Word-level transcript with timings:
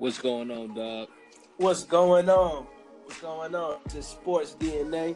What's 0.00 0.18
going 0.18 0.50
on, 0.50 0.72
dog? 0.72 1.08
What's 1.58 1.84
going 1.84 2.30
on? 2.30 2.66
What's 3.04 3.20
going 3.20 3.54
on? 3.54 3.80
This 3.92 4.08
Sports 4.08 4.56
DNA, 4.58 5.14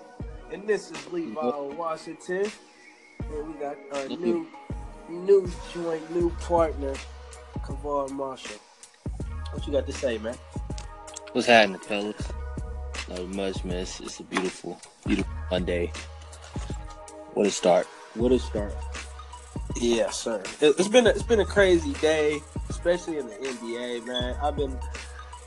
and 0.52 0.68
this 0.68 0.90
is 0.90 1.10
Levi 1.10 1.40
Washington, 1.40 2.52
and 3.18 3.48
we 3.48 3.54
got 3.54 3.78
our 3.92 4.02
mm-hmm. 4.02 4.22
new, 4.22 4.46
new 5.08 5.50
joint, 5.72 6.14
new 6.14 6.28
partner, 6.32 6.92
Kavar 7.60 8.10
Marshall. 8.10 8.58
What 9.52 9.66
you 9.66 9.72
got 9.72 9.86
to 9.86 9.92
say, 9.94 10.18
man? 10.18 10.34
What's 11.32 11.46
happening, 11.46 11.80
fellas? 11.80 12.30
Not 13.08 13.26
much, 13.28 13.64
man. 13.64 13.76
It's, 13.76 14.00
it's 14.00 14.20
a 14.20 14.24
beautiful, 14.24 14.78
beautiful 15.06 15.32
Monday. 15.50 15.90
What 17.32 17.46
a 17.46 17.50
start! 17.50 17.86
What 18.16 18.32
a 18.32 18.38
start! 18.38 18.74
Yeah, 19.80 20.10
sir. 20.10 20.42
It, 20.60 20.74
it's 20.78 20.88
been 20.88 21.06
a, 21.06 21.10
it's 21.10 21.22
been 21.22 21.40
a 21.40 21.46
crazy 21.46 21.94
day, 21.94 22.42
especially 22.84 23.18
in 23.18 23.26
the 23.26 23.34
NBA, 23.34 24.06
man. 24.06 24.36
I've 24.42 24.56
been 24.56 24.78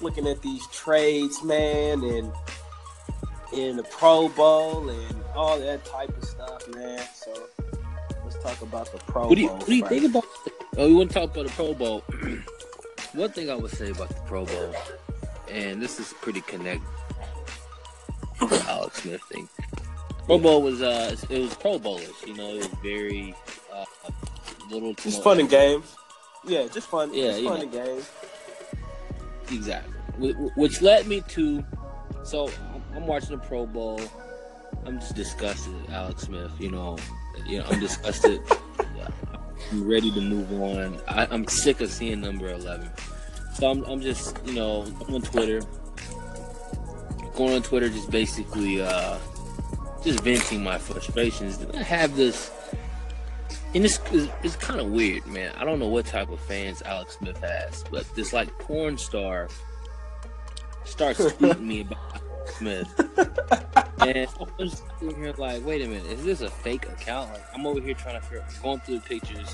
looking 0.02 0.28
at 0.28 0.42
these 0.42 0.66
trades, 0.68 1.44
man, 1.44 2.04
and 2.04 2.32
in 3.54 3.78
the 3.78 3.84
Pro 3.84 4.28
Bowl 4.30 4.90
and 4.90 5.24
all 5.36 5.60
that 5.60 5.86
type 5.86 6.10
of 6.18 6.24
stuff, 6.24 6.68
man. 6.74 7.00
So 7.14 7.48
let's 8.24 8.42
talk 8.42 8.60
about 8.64 8.92
the 8.92 8.98
Pro 8.98 9.28
What 9.28 9.36
do 9.36 9.42
you, 9.42 9.50
Bowl. 9.50 9.58
what 9.58 9.68
do 9.68 9.76
you 9.76 9.86
think 9.86 10.06
about? 10.06 10.26
Oh, 10.78 10.88
you 10.88 10.98
want 10.98 11.12
to 11.12 11.14
talk 11.14 11.30
about 11.30 11.46
the 11.46 11.52
Pro 11.52 11.76
Bowl? 11.76 12.04
One 13.14 13.32
thing 13.32 13.52
I 13.52 13.56
would 13.56 13.72
say 13.72 13.92
about 13.92 14.10
the 14.10 14.22
Pro 14.26 14.44
Bowl, 14.44 14.74
and 15.52 15.80
this 15.80 16.00
is 16.00 16.14
pretty 16.22 16.42
connected. 16.42 16.90
Alex 18.68 19.04
Smith 19.04 19.22
thing. 19.32 19.48
Pro 20.26 20.40
Bowl 20.40 20.64
was 20.64 20.82
uh, 20.82 21.16
it 21.30 21.40
was 21.40 21.54
Pro 21.54 21.78
Bowlers. 21.78 22.10
You 22.26 22.34
know, 22.34 22.50
it 22.50 22.58
was 22.58 22.68
very 22.82 23.36
uh, 23.72 23.86
little. 24.72 24.96
It's 25.06 25.20
fun 25.20 25.40
and 25.40 25.48
games. 25.48 25.96
Yeah, 26.48 26.68
just 26.68 26.88
fun. 26.88 27.14
Yeah, 27.14 27.32
just 27.32 27.44
fun 27.44 27.56
know. 27.58 27.62
and 27.64 27.72
games. 27.72 28.12
Exactly. 29.52 29.94
Wh- 30.34 30.36
wh- 30.54 30.58
Which 30.58 30.82
led 30.82 31.08
me 31.08 31.22
to, 31.30 31.64
so 32.24 32.48
I'm- 32.94 33.06
watching 33.06 33.32
the 33.38 33.38
Pro 33.38 33.66
Bowl. 33.66 34.00
I'm 34.86 35.00
just 35.00 35.16
disgusted, 35.16 35.74
Alex 35.92 36.24
Smith. 36.24 36.52
You 36.60 36.72
know, 36.72 36.98
you 37.46 37.60
know, 37.60 37.66
I'm 37.70 37.80
disgusted. 37.80 38.42
I'm 39.72 39.88
ready 39.88 40.12
to 40.12 40.22
move 40.22 40.52
on. 40.62 41.00
I, 41.08 41.28
I'm 41.30 41.48
sick 41.48 41.82
of 41.82 41.92
seeing 41.92 42.22
number 42.22 42.50
11. 42.50 42.90
So 43.56 43.70
I'm, 43.70 43.84
I'm 43.86 44.02
just, 44.02 44.38
you 44.46 44.54
know, 44.54 44.82
on 45.10 45.22
Twitter, 45.22 45.62
going 47.36 47.56
on 47.56 47.64
Twitter, 47.64 47.90
just 47.90 48.10
basically, 48.10 48.82
uh, 48.82 49.18
just 50.04 50.20
venting 50.22 50.64
my 50.64 50.78
frustrations. 50.78 51.66
I 51.76 51.82
have 51.84 52.16
this, 52.16 52.52
and 53.74 53.84
this 53.84 54.00
is 54.12 54.30
it's 54.44 54.56
kind 54.56 54.80
of 54.80 54.88
weird, 54.88 55.26
man. 55.28 55.54
I 55.58 55.66
don't 55.66 55.80
know 55.80 55.88
what 55.88 56.06
type 56.06 56.30
of 56.30 56.40
fans 56.40 56.82
Alex 56.84 57.18
Smith 57.18 57.40
has, 57.40 57.84
but 57.92 58.06
this 58.16 58.34
like 58.34 58.58
porn 58.60 58.98
star 58.98 59.50
starts 60.86 61.20
tweeting 61.20 61.62
me 61.62 61.82
about 61.82 62.00
Alex 62.14 62.56
Smith, 62.56 63.18
and 64.00 64.28
I'm 64.40 64.48
just 64.60 64.84
sitting 65.00 65.16
here 65.18 65.34
like, 65.38 65.66
wait 65.66 65.82
a 65.82 65.88
minute, 65.88 66.06
is 66.06 66.24
this 66.24 66.42
a 66.42 66.50
fake 66.50 66.86
account? 66.86 67.32
Like, 67.34 67.44
I'm 67.54 67.66
over 67.68 67.82
here 67.82 67.94
trying 67.94 68.20
to 68.20 68.26
figure, 68.26 68.46
going 68.64 68.80
through 68.80 69.00
the 69.00 69.02
pictures, 69.02 69.54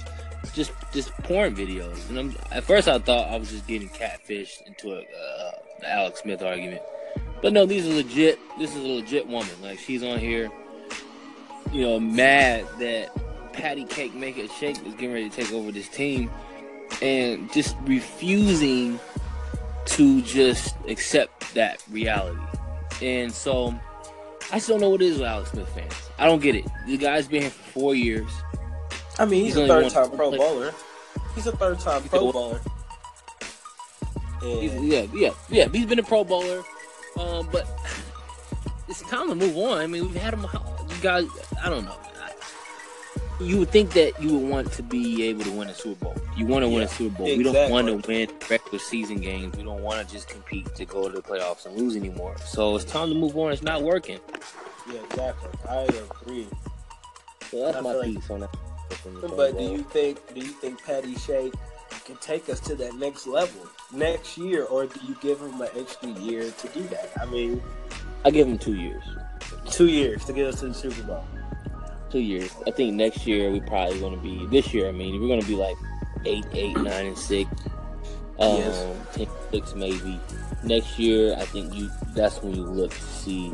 just 0.53 0.72
just 0.94 1.11
porn 1.23 1.56
videos, 1.56 2.09
and 2.09 2.19
I'm 2.19 2.36
at 2.52 2.64
first 2.64 2.88
I 2.88 3.00
thought 3.00 3.30
I 3.30 3.38
was 3.38 3.50
just 3.50 3.67
getting 3.67 3.89
catfished 3.89 4.67
into 4.67 4.94
a 4.94 5.00
uh, 5.00 5.52
Alex 5.86 6.22
Smith 6.22 6.44
argument, 6.44 6.81
but 7.41 7.52
no, 7.52 7.66
these 7.66 7.88
are 7.88 7.94
legit. 7.94 8.39
This 8.59 8.75
is 8.75 8.84
a 8.84 8.88
legit 8.88 9.28
woman. 9.28 9.50
Like 9.61 9.80
she's 9.80 10.03
on 10.03 10.19
here, 10.19 10.52
you 11.72 11.81
know, 11.81 12.00
mad 12.00 12.67
that 12.80 13.09
Patty 13.54 13.86
Cake 13.86 14.14
Make 14.14 14.38
It 14.38 14.52
Shake 14.52 14.78
is 14.86 14.94
getting 14.96 15.14
ready 15.14 15.30
to 15.30 15.36
take 15.36 15.52
over 15.54 15.72
this 15.72 15.88
team, 15.88 16.30
and 17.02 17.52
just 17.54 17.76
refusing 17.86 19.00
to 19.86 20.22
just 20.22 20.76
accept 20.88 21.54
that 21.54 21.84
reality. 21.90 22.40
And 23.02 23.31
so, 23.31 23.74
I 24.52 24.59
still 24.59 24.75
don't 24.75 24.81
know 24.81 24.90
what 24.90 25.02
it 25.02 25.06
is 25.06 25.19
with 25.19 25.28
Alex 25.28 25.52
Smith 25.52 25.69
fans. 25.69 25.94
I 26.18 26.25
don't 26.25 26.42
get 26.42 26.56
it. 26.56 26.66
The 26.86 26.97
guy's 26.97 27.28
been 27.28 27.42
here 27.44 27.52
for 27.52 27.72
four 27.72 27.96
years. 27.96 28.30
I 29.19 29.25
mean, 29.25 29.46
he's, 29.46 29.56
He's 29.56 29.63
a 29.63 29.68
third 29.68 29.92
time 29.92 30.12
Pro 30.12 30.31
Bowler. 30.31 30.74
He's 31.36 31.47
a 31.47 31.56
third 31.56 31.80
time 31.80 32.02
He's 32.02 32.09
Pro 32.09 32.31
Bowler. 32.31 32.62
And 34.42 34.88
yeah, 34.88 35.06
yeah, 35.13 35.31
yeah. 35.50 35.68
He's 35.72 35.86
been 35.86 36.00
a 36.00 36.03
Pro 36.03 36.24
Bowler, 36.24 36.63
um, 37.19 37.47
but 37.52 37.68
it's 38.88 39.02
time 39.03 39.30
to 39.30 39.36
move 39.36 39.56
on. 39.58 39.78
I 39.78 39.88
mean, 39.88 40.03
we've 40.03 40.16
had 40.16 40.34
him. 40.34 40.42
You 40.42 41.02
guys, 41.02 41.25
I 41.63 41.69
don't 41.69 41.86
know. 41.86 41.97
I- 43.39 43.44
You 43.44 43.59
would 43.59 43.69
think 43.69 43.91
that 43.94 44.21
you 44.21 44.38
would 44.38 44.49
want 44.49 44.71
to 44.73 44.83
be 44.83 45.23
able 45.27 45.44
to 45.44 45.51
win 45.51 45.69
a 45.69 45.73
Super 45.73 46.05
Bowl. 46.05 46.16
You 46.38 46.45
want 46.45 46.63
to 46.63 46.69
win 46.69 46.83
a 46.83 46.88
Super 46.88 47.17
Bowl. 47.17 47.25
We 47.25 47.44
don't 47.44 47.69
want 47.71 47.88
to 47.88 47.95
win 48.07 48.29
regular 48.49 48.79
season 48.79 49.17
games. 49.17 49.55
We 49.57 49.63
don't 49.63 49.81
want 49.81 50.05
to 50.07 50.13
just 50.13 50.27
compete 50.29 50.73
to 50.75 50.85
go 50.85 51.09
to 51.09 51.16
the 51.16 51.21
playoffs 51.21 51.66
and 51.66 51.75
lose 51.75 51.95
anymore. 51.95 52.35
So 52.45 52.75
it's 52.75 52.85
time 52.85 53.09
to 53.09 53.16
move 53.16 53.38
on. 53.38 53.51
It's 53.51 53.63
not 53.63 53.81
working. 53.83 54.19
yeah, 54.91 54.99
exactly. 55.09 55.49
I 55.69 55.81
agree. 56.21 56.47
So 57.49 57.66
that's 57.66 57.77
I 57.77 57.81
my 57.81 57.91
feel 57.91 57.99
like- 57.99 58.13
piece 58.16 58.29
on 58.29 58.39
that. 58.41 58.55
But 59.35 59.57
do 59.57 59.63
you 59.63 59.79
think 59.79 60.33
do 60.33 60.39
you 60.39 60.47
think 60.47 60.81
Patty 60.83 61.15
Shake 61.15 61.53
can 62.05 62.15
take 62.17 62.47
us 62.50 62.59
to 62.61 62.75
that 62.75 62.94
next 62.95 63.25
level 63.27 63.65
next 63.91 64.38
year, 64.38 64.65
or 64.65 64.85
do 64.85 65.00
you 65.07 65.15
give 65.21 65.39
him 65.41 65.59
an 65.61 65.69
extra 65.77 66.09
year 66.09 66.51
to 66.51 66.67
do 66.69 66.81
that? 66.89 67.09
I 67.19 67.25
mean, 67.25 67.61
I 68.23 68.29
give 68.31 68.47
him 68.47 68.57
two 68.57 68.75
years. 68.75 69.03
two 69.71 69.88
years 69.88 70.23
to 70.25 70.33
get 70.33 70.45
us 70.47 70.59
to 70.59 70.67
the 70.67 70.73
Super 70.73 71.01
Bowl. 71.03 71.23
Two 72.13 72.19
years. 72.19 72.56
I 72.68 72.72
think 72.72 72.94
next 72.94 73.25
year 73.25 73.51
we 73.51 73.59
probably 73.59 74.00
going 74.00 74.16
to 74.16 74.22
be 74.22 74.46
this 74.46 74.72
year. 74.74 74.88
I 74.88 74.91
mean, 74.91 75.19
we're 75.19 75.28
going 75.28 75.41
to 75.41 75.47
be 75.47 75.56
like 75.56 75.75
eight, 76.25 76.46
eight, 76.53 76.78
nine, 76.78 77.07
and 77.07 77.18
six. 77.18 77.50
Um, 78.40 78.57
Yes. 78.57 78.97
10, 79.13 79.28
six 79.51 79.75
maybe. 79.75 80.19
Next 80.63 80.97
year, 80.97 81.35
I 81.38 81.46
think 81.46 81.74
you. 81.74 81.90
That's 82.16 82.41
when 82.41 82.56
you 82.56 82.63
look 82.63 82.91
to 82.91 83.01
see 83.01 83.53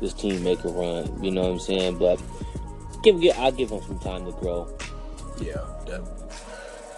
this 0.00 0.12
team 0.12 0.42
make 0.42 0.64
a 0.64 0.68
run. 0.68 1.22
You 1.22 1.30
know 1.30 1.42
what 1.42 1.50
I'm 1.52 1.58
saying? 1.60 1.98
But 1.98 2.20
give, 3.02 3.20
give 3.20 3.36
I'll 3.38 3.52
give 3.52 3.70
them 3.70 3.82
some 3.82 3.98
time 4.00 4.26
to 4.26 4.32
grow. 4.32 4.68
Yeah, 5.40 5.64
definitely. 5.86 6.26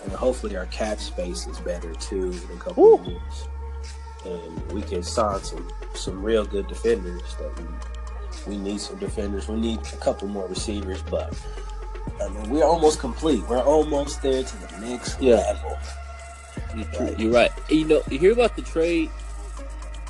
And 0.04 0.12
hopefully 0.12 0.56
our 0.56 0.66
cap 0.66 0.98
space 0.98 1.46
is 1.46 1.58
better 1.60 1.94
too 1.94 2.32
in 2.32 2.56
a 2.56 2.60
couple 2.60 2.82
Woo. 2.82 2.94
of 2.96 3.06
years, 3.06 3.48
and 4.26 4.72
we 4.72 4.82
can 4.82 5.02
sign 5.02 5.42
some 5.42 5.66
some 5.94 6.22
real 6.22 6.44
good 6.44 6.66
defenders. 6.66 7.22
That 7.36 7.58
we 7.58 7.64
we 8.46 8.56
need 8.56 8.80
some 8.80 8.98
defenders. 8.98 9.48
We 9.48 9.56
need 9.56 9.80
a 9.92 9.96
couple 9.96 10.28
more 10.28 10.46
receivers, 10.46 11.02
but 11.10 11.32
I 12.22 12.28
mean 12.28 12.50
we're 12.50 12.64
almost 12.64 12.98
complete. 13.00 13.42
We're 13.48 13.62
almost 13.62 14.22
there 14.22 14.42
to 14.42 14.56
the 14.56 14.78
next 14.86 15.20
Yeah. 15.20 15.36
level. 15.36 15.78
You're, 16.76 16.86
Right. 17.00 17.18
You're 17.20 17.32
right. 17.32 17.50
You 17.68 17.84
know, 17.84 18.02
you 18.10 18.18
hear 18.18 18.32
about 18.32 18.56
the 18.56 18.62
trade? 18.62 19.10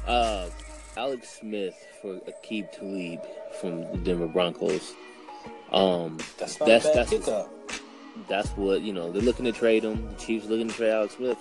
Uh, 0.07 0.47
Alex 0.97 1.39
Smith 1.41 1.75
for 2.01 2.15
Aqib 2.31 2.71
Talib 2.73 3.21
from 3.61 3.81
the 3.91 3.99
Denver 3.99 4.27
Broncos. 4.29 4.93
Um, 5.73 6.19
That's 6.39 6.57
That's- 6.57 6.85
that's- 6.85 7.11
pickup. 7.11 7.51
that's 8.29 8.49
what 8.51 8.83
you 8.83 8.93
know. 8.93 9.11
They're 9.11 9.23
looking 9.23 9.45
to 9.47 9.53
trade 9.53 9.85
him. 9.85 10.09
The 10.15 10.23
Chiefs 10.25 10.47
looking 10.47 10.69
to 10.69 10.75
trade 10.75 10.93
Alex 10.93 11.17
Smith. 11.17 11.39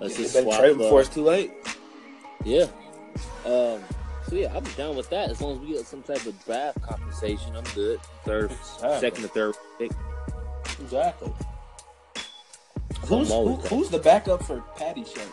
Let's 0.00 0.18
You 0.18 0.24
just 0.24 0.40
swap. 0.40 0.58
trade 0.58 0.72
him 0.72 0.78
before 0.78 1.00
it's 1.02 1.10
too 1.10 1.22
late. 1.22 1.52
yeah. 2.44 2.66
Um. 3.44 3.80
So 4.30 4.36
yeah, 4.36 4.52
I'm 4.54 4.62
down 4.62 4.94
with 4.94 5.10
that. 5.10 5.28
As 5.28 5.40
long 5.40 5.54
as 5.54 5.58
we 5.58 5.74
get 5.74 5.84
some 5.84 6.04
type 6.04 6.24
of 6.24 6.44
draft 6.44 6.80
compensation, 6.82 7.56
I'm 7.56 7.64
good. 7.74 7.98
Third, 8.24 8.52
Exactly. 8.52 9.00
second, 9.00 9.24
or 9.24 9.28
third 9.28 9.54
pick. 9.76 9.90
Exactly. 10.80 11.32
So 13.08 13.18
Who's 13.18 13.28
who, 13.28 13.56
who's 13.56 13.88
the 13.90 13.98
backup 13.98 14.44
for 14.44 14.62
Patty 14.76 15.02
Shake? 15.02 15.24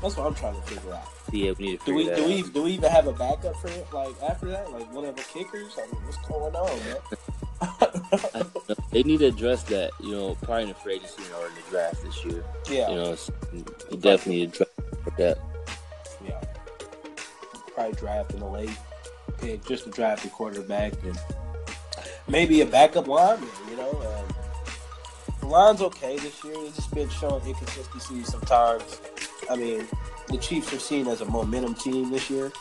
That's 0.00 0.16
what 0.16 0.26
I'm 0.26 0.34
trying 0.34 0.54
to 0.54 0.62
figure 0.62 0.94
out. 0.94 1.06
Yeah, 1.30 1.52
we 1.58 1.66
need 1.66 1.80
to 1.80 1.86
Do 1.86 1.94
we 1.94 2.04
do 2.06 2.24
we 2.24 2.42
do 2.42 2.62
we 2.62 2.70
even 2.70 2.90
have 2.90 3.06
a 3.06 3.12
backup 3.12 3.54
for 3.56 3.68
it? 3.68 3.86
Like 3.92 4.14
after 4.22 4.46
that, 4.46 4.72
like 4.72 4.90
one 4.94 5.04
of 5.04 5.14
the 5.14 5.22
kickers? 5.22 5.76
I 5.76 5.92
mean, 5.92 6.02
what's 6.06 6.16
going 6.26 6.56
on, 6.56 6.78
man? 6.86 8.46
They 8.92 9.02
need 9.02 9.20
to 9.20 9.26
address 9.26 9.62
that. 9.64 9.90
You 10.00 10.12
know, 10.12 10.34
probably 10.42 10.64
in 10.64 10.68
the 10.70 10.74
free 10.74 10.94
agency 10.96 11.22
or 11.38 11.46
in 11.46 11.54
the 11.54 11.60
draft 11.70 12.02
this 12.02 12.24
year. 12.24 12.44
yeah, 12.70 12.90
You 12.90 12.96
know, 12.96 13.16
definitely 14.00 14.36
need 14.36 14.54
to 14.54 14.66
address 15.06 15.16
that. 15.18 15.51
Probably 17.74 17.94
draft 17.94 18.32
in 18.32 18.40
the 18.40 18.46
late 18.46 18.70
pick 19.38 19.64
just 19.66 19.84
to 19.84 19.90
draft 19.90 20.24
a 20.24 20.28
quarterback 20.28 20.92
and 21.04 21.18
maybe 22.28 22.60
a 22.60 22.66
backup 22.66 23.08
lineman. 23.08 23.48
You 23.70 23.76
know, 23.76 23.90
um, 23.90 24.34
the 25.40 25.46
line's 25.46 25.80
okay 25.80 26.18
this 26.18 26.42
year. 26.44 26.54
It's 26.58 26.76
just 26.76 26.94
been 26.94 27.08
showing 27.08 27.44
inconsistency 27.46 28.24
sometimes. 28.24 29.00
I 29.50 29.56
mean, 29.56 29.86
the 30.28 30.38
Chiefs 30.38 30.72
are 30.72 30.78
seen 30.78 31.08
as 31.08 31.20
a 31.20 31.24
momentum 31.24 31.74
team 31.74 32.10
this 32.10 32.28
year. 32.30 32.52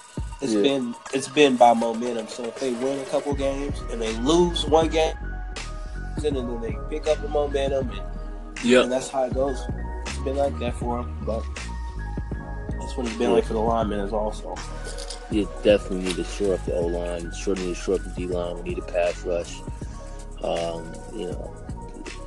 It's 0.42 0.54
Yeah. 0.54 0.62
been 0.62 0.96
it's 1.14 1.28
been 1.28 1.56
by 1.58 1.74
momentum. 1.74 2.28
So 2.28 2.44
if 2.46 2.60
they 2.60 2.72
win 2.74 3.00
a 3.00 3.06
couple 3.06 3.34
games 3.34 3.80
and 3.92 4.02
they 4.02 4.14
lose 4.18 4.66
one 4.66 4.88
game, 4.88 5.16
and 6.24 6.36
then 6.36 6.62
they 6.62 6.78
pick 6.90 7.08
up 7.08 7.22
the 7.22 7.28
momentum, 7.28 7.90
and, 7.90 8.02
Yeah. 8.64 8.82
and 8.82 8.92
that's 8.92 9.10
how 9.10 9.24
it 9.26 9.34
goes. 9.34 9.60
It's 10.08 10.18
been 10.20 10.38
like 10.38 10.58
that 10.60 10.74
for 10.76 10.98
them, 11.04 11.18
but 11.26 11.44
that's 12.80 12.98
what 12.98 13.06
it's 13.08 13.16
been 13.18 13.34
like 13.34 13.46
for 13.46 13.54
the 13.54 13.60
linemen 13.60 14.00
as 14.00 14.14
also. 14.14 14.56
You 15.32 15.50
definitely 15.64 16.06
need 16.08 16.16
to 16.18 16.24
shore 16.26 16.56
up 16.56 16.66
the 16.66 16.76
O 16.76 16.88
line. 16.88 17.32
Sure 17.34 17.56
need 17.56 17.68
to 17.68 17.76
shore 17.76 17.96
up 17.96 18.04
the 18.04 18.10
D 18.10 18.28
line. 18.28 18.58
We 18.58 18.64
need 18.64 18.80
a 18.80 18.82
pass 18.82 19.24
rush. 19.24 19.62
Um, 20.44 20.94
you 21.16 21.28
know, 21.28 21.56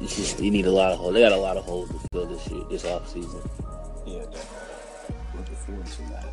it's 0.00 0.16
just 0.16 0.40
you 0.40 0.50
need 0.50 0.66
a 0.66 0.70
lot 0.70 0.92
of 0.92 0.98
holes. 0.98 1.14
They 1.14 1.20
got 1.20 1.32
a 1.32 1.36
lot 1.36 1.56
of 1.56 1.64
holes 1.64 1.90
to 1.90 1.98
fill 2.12 2.26
this 2.26 2.48
year, 2.48 2.64
this 2.70 2.84
off 2.86 3.08
season. 3.08 3.40
Yeah, 4.06 4.20
definitely. 4.20 5.36
looking 5.36 5.54
forward 5.56 5.86
to 5.86 6.02
that. 6.02 6.26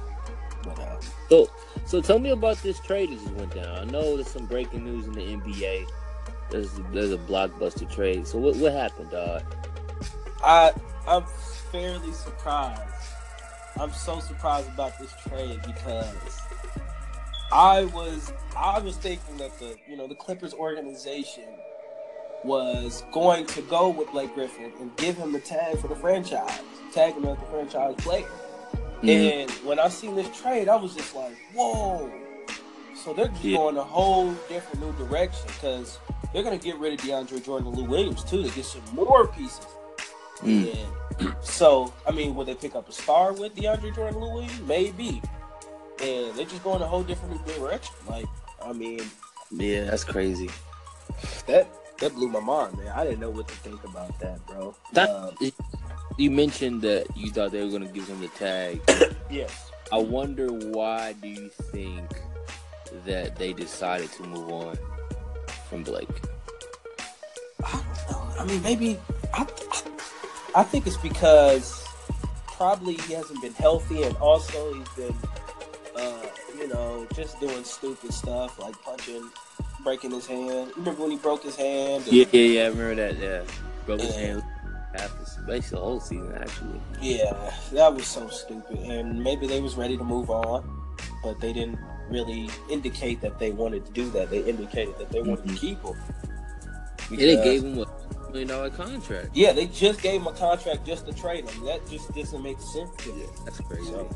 But 0.64 0.80
um, 0.80 1.00
So, 1.30 1.50
so 1.86 2.02
tell 2.02 2.20
me 2.20 2.30
about 2.30 2.58
this 2.64 2.80
trade 2.80 3.10
that 3.10 3.20
just 3.20 3.34
went 3.34 3.54
down. 3.54 3.78
I 3.78 3.84
know 3.92 4.16
there's 4.16 4.30
some 4.30 4.46
breaking 4.46 4.86
news 4.86 5.06
in 5.08 5.14
the 5.14 5.22
NBA. 5.22 5.86
There's 6.52 6.72
there's 6.94 7.12
a 7.12 7.18
blockbuster 7.18 7.92
trade. 7.94 8.28
So 8.28 8.38
what 8.38 8.56
what 8.58 8.72
happened, 8.72 9.12
dog? 9.12 9.44
I 10.44 10.72
I'm 11.08 11.26
fairly 11.72 12.14
surprised. 12.14 12.82
I'm 13.80 13.92
so 13.92 14.20
surprised 14.20 14.68
about 14.70 14.98
this 15.00 15.14
trade 15.28 15.60
because 15.66 16.42
I 17.52 17.86
was 17.86 18.32
I 18.56 18.80
was 18.80 18.98
thinking 18.98 19.38
that 19.38 19.58
the 19.60 19.76
you 19.88 19.98
know 19.98 20.08
the 20.08 20.16
Clippers 20.16 20.54
organization 20.54 21.44
was 22.44 23.04
going 23.12 23.46
to 23.46 23.62
go 23.64 23.90
with 23.90 24.12
Blake 24.12 24.34
Griffin 24.34 24.72
and 24.80 24.96
give 24.98 25.16
him 25.16 25.32
the 25.32 25.40
tag 25.40 25.78
for 25.78 25.88
the 25.88 25.96
franchise, 25.96 26.60
tag 26.94 27.14
him 27.14 27.26
as 27.26 27.38
the 27.38 27.46
franchise 27.46 27.96
player. 28.00 28.26
Mm-hmm. 29.04 29.10
And 29.10 29.52
when 29.66 29.80
I 29.80 29.90
seen 29.90 30.16
this 30.16 30.36
trade, 30.40 30.68
I 30.68 30.76
was 30.76 30.96
just 30.96 31.16
like, 31.16 31.36
whoa. 31.54 32.12
So 32.96 33.14
they're 33.14 33.32
Yeah. 33.42 33.58
going 33.58 33.78
a 33.78 33.84
whole 33.84 34.32
different 34.48 34.80
new 34.82 35.06
direction 35.06 35.46
because 35.48 36.00
they're 36.34 36.44
going 36.44 36.58
to 36.58 36.64
get 36.64 36.78
rid 36.78 36.94
of 36.94 37.00
DeAndre 37.06 37.44
Jordan 37.44 37.68
and 37.68 37.78
Lou 37.78 37.86
Williams 37.86 38.24
too 38.24 38.44
to 38.44 38.50
get 38.56 38.66
some 38.66 38.82
more 38.94 39.28
pieces. 39.28 39.66
Mm. 40.42 40.76
And 41.22 41.36
so, 41.42 41.94
I 42.08 42.12
mean, 42.12 42.36
will 42.36 42.46
they 42.46 42.56
pick 42.56 42.76
up 42.76 42.90
a 42.90 42.92
star 42.92 43.34
with 43.34 43.56
DeAndre 43.56 43.94
Jordan 43.96 44.16
and 44.16 44.18
Lou 44.18 44.34
Williams? 44.34 44.62
Maybe. 44.62 45.22
And 46.02 46.36
they're 46.36 46.46
just 46.46 46.64
going 46.64 46.82
a 46.82 46.88
whole 46.88 47.04
different 47.04 47.46
direction. 47.46 47.94
Like, 48.10 48.26
I 48.64 48.74
mean, 48.74 49.02
Yeah, 49.52 49.86
that's 49.86 50.04
crazy. 50.04 50.50
that 51.48 51.68
that 52.00 52.14
blew 52.16 52.30
my 52.30 52.40
mind, 52.40 52.78
man. 52.78 52.88
I 52.88 53.04
didn't 53.04 53.20
know 53.20 53.30
what 53.30 53.48
to 53.48 53.54
think 53.56 53.84
about 53.84 54.18
that, 54.20 54.44
bro. 54.48 54.76
That 54.94 55.10
Um, 55.10 55.36
you 56.18 56.32
mentioned 56.32 56.82
that 56.82 57.06
you 57.16 57.30
thought 57.32 57.52
they 57.52 57.64
were 57.64 57.70
going 57.70 57.86
to 57.86 57.94
give 57.94 58.08
him 58.08 58.20
the 58.22 58.28
tag. 58.30 58.82
yes. 59.30 59.70
I 59.92 59.98
wonder 60.00 60.48
why 60.48 61.14
do 61.14 61.28
you 61.28 61.50
think 61.72 62.10
that 63.06 63.36
they 63.36 63.54
decided 63.54 64.12
to 64.14 64.24
move 64.24 64.50
on 64.52 64.78
from 65.70 65.84
Blake? 65.84 66.10
I 67.64 67.72
don't 67.72 68.12
know. 68.12 68.34
I 68.40 68.46
mean, 68.46 68.62
maybe 68.64 68.98
I, 69.34 69.46
I 70.56 70.64
think 70.64 70.88
it's 70.88 70.98
because 70.98 71.84
probably 72.48 72.96
he 72.96 73.14
hasn't 73.14 73.42
been 73.42 73.54
healthy, 73.54 74.04
and 74.04 74.16
also 74.18 74.74
he's 74.74 74.90
been, 74.90 75.16
uh, 76.02 76.26
you 76.58 76.68
know, 76.68 77.08
just 77.16 77.40
doing 77.40 77.64
stupid 77.64 78.14
stuff 78.14 78.60
like 78.60 78.76
punching, 78.84 79.30
breaking 79.84 80.12
his 80.12 80.26
hand. 80.28 80.72
Remember 80.78 81.02
when 81.04 81.12
he 81.12 81.18
broke 81.18 81.44
his 81.44 81.56
hand? 81.56 82.04
and- 82.04 82.14
Yeah, 82.14 82.26
yeah, 82.32 82.42
yeah. 82.42 82.64
I 82.64 82.68
remember 82.68 82.96
that. 82.96 83.18
Yeah, 83.18 83.44
broke 83.86 84.02
his 84.02 84.16
hand 84.16 84.44
After 84.96 85.42
the 85.42 85.48
basically 85.48 85.76
the 85.78 85.82
whole 85.86 86.00
season 86.00 86.34
actually. 86.36 86.82
Yeah, 87.02 87.52
that 87.74 87.94
was 87.94 88.06
so 88.08 88.28
stupid. 88.30 88.80
And 88.80 89.24
maybe 89.24 89.48
they 89.48 89.62
was 89.62 89.76
ready 89.76 89.98
to 89.98 90.04
move 90.04 90.30
on, 90.30 90.68
but 91.24 91.40
they 91.40 91.54
didn't 91.54 91.80
really 92.10 92.50
indicate 92.70 93.22
that 93.22 93.40
they 93.40 93.52
wanted 93.52 93.86
to 93.86 93.92
do 93.94 94.10
that. 94.12 94.30
They 94.30 94.40
indicated 94.40 94.98
that 94.98 95.10
they 95.12 95.22
wanted 95.22 95.46
Mhm. 95.46 95.54
to 95.54 95.60
keep 95.60 95.82
him. 95.84 95.96
Yeah, 97.10 97.18
they 97.36 97.44
gave 97.44 97.64
him 97.64 97.76
what 97.78 97.90
million 98.32 98.48
dollar 98.50 98.70
contract. 98.70 99.30
Yeah, 99.34 99.52
they 99.54 99.68
just 99.68 100.02
gave 100.02 100.22
him 100.22 100.28
a 100.28 100.34
contract 100.34 100.86
just 100.86 101.06
to 101.08 101.14
trade 101.14 101.48
him. 101.50 101.66
That 101.66 101.86
just 101.90 102.14
doesn't 102.14 102.42
make 102.42 102.60
sense 102.60 102.90
to 103.04 103.14
me. 103.14 103.26
That's 103.46 103.60
crazy. 103.62 103.86
So, 103.86 104.08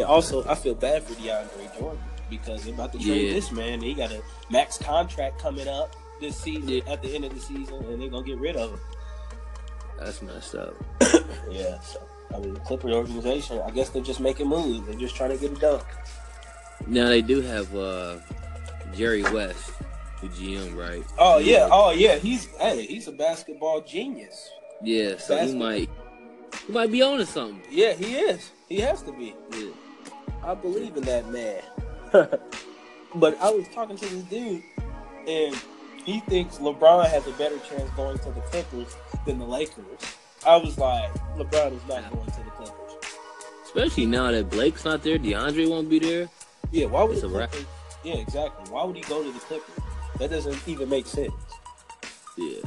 and 0.00 0.06
also, 0.08 0.44
I 0.48 0.54
feel 0.54 0.74
bad 0.74 1.02
for 1.04 1.14
DeAndre 1.14 1.78
Jordan 1.78 2.00
because 2.30 2.64
they're 2.64 2.74
about 2.74 2.92
to 2.92 2.98
trade 2.98 3.28
Yeah. 3.28 3.32
this 3.34 3.50
man. 3.52 3.80
He 3.80 3.94
got 3.94 4.10
a 4.12 4.22
max 4.50 4.78
contract 4.78 5.38
coming 5.40 5.68
up 5.68 5.94
this 6.20 6.36
season 6.36 6.68
Yeah. 6.68 6.80
at 6.92 7.02
the 7.02 7.14
end 7.14 7.24
of 7.24 7.34
the 7.34 7.40
season, 7.40 7.76
and 7.84 8.00
they're 8.00 8.08
gonna 8.08 8.26
get 8.26 8.38
rid 8.38 8.56
of 8.56 8.70
him. 8.72 8.80
That's 9.98 10.22
messed 10.22 10.54
up. 10.54 10.74
Yeah, 11.50 11.80
so 11.80 12.00
I 12.34 12.38
mean, 12.40 12.52
the 12.54 12.60
Clipper 12.60 12.90
organization, 12.90 13.60
I 13.66 13.70
guess 13.70 13.88
they're 13.88 14.02
just 14.02 14.20
making 14.20 14.48
moves. 14.48 14.86
They're 14.86 14.94
just 14.98 15.16
trying 15.16 15.30
to 15.30 15.36
get 15.38 15.52
it 15.52 15.60
done. 15.60 15.80
Now 16.86 17.08
they 17.08 17.22
do 17.22 17.40
have 17.40 17.74
uh 17.74 18.16
Jerry 18.94 19.22
West, 19.22 19.72
the 20.20 20.28
GM, 20.28 20.76
right? 20.76 21.02
Oh 21.18 21.38
yeah, 21.38 21.68
oh 21.72 21.90
yeah. 21.90 22.16
He's 22.16 22.46
hey, 22.58 22.84
he's 22.86 23.08
a 23.08 23.12
basketball 23.12 23.80
genius. 23.80 24.50
Yeah, 24.82 25.16
so 25.18 25.38
he 25.38 25.54
might 25.54 25.88
he 26.66 26.72
might 26.72 26.92
be 26.92 27.00
on 27.02 27.18
to 27.18 27.26
something. 27.26 27.62
Yeah, 27.70 27.94
he 27.94 28.14
is. 28.16 28.50
He 28.68 28.80
has 28.80 29.02
to 29.02 29.12
be. 29.12 29.34
Yeah. 29.52 29.70
I 30.44 30.54
believe 30.54 30.96
in 30.96 31.02
that 31.04 31.28
man. 31.30 31.62
but 33.14 33.40
I 33.40 33.50
was 33.50 33.66
talking 33.74 33.96
to 33.96 34.06
this 34.06 34.22
dude, 34.24 34.62
and 35.26 35.54
he 36.04 36.20
thinks 36.20 36.58
LeBron 36.58 37.08
has 37.10 37.26
a 37.26 37.32
better 37.32 37.58
chance 37.58 37.90
going 37.90 38.18
to 38.18 38.30
the 38.30 38.40
Clippers 38.42 38.96
than 39.26 39.38
the 39.38 39.44
Lakers. 39.44 39.84
I 40.46 40.56
was 40.56 40.78
like, 40.78 41.12
LeBron 41.36 41.72
is 41.76 41.82
not 41.88 42.10
going 42.12 42.26
to 42.26 42.36
the 42.44 42.50
Clippers. 42.52 42.94
Especially 43.64 44.06
now 44.06 44.30
that 44.30 44.48
Blake's 44.50 44.84
not 44.84 45.02
there, 45.02 45.18
DeAndre 45.18 45.68
won't 45.68 45.90
be 45.90 45.98
there. 45.98 46.28
Yeah, 46.70 46.86
why 46.86 47.02
would 47.02 47.12
It's 47.12 47.22
the. 47.22 47.28
Clippers? 47.28 47.64
Yeah, 48.04 48.14
exactly. 48.14 48.70
Why 48.72 48.84
would 48.84 48.96
he 48.96 49.02
go 49.02 49.22
to 49.22 49.30
the 49.30 49.38
Clippers? 49.40 49.74
That 50.18 50.30
doesn't 50.30 50.66
even 50.66 50.88
make 50.88 51.06
sense. 51.06 51.32
Yeah. 52.36 52.60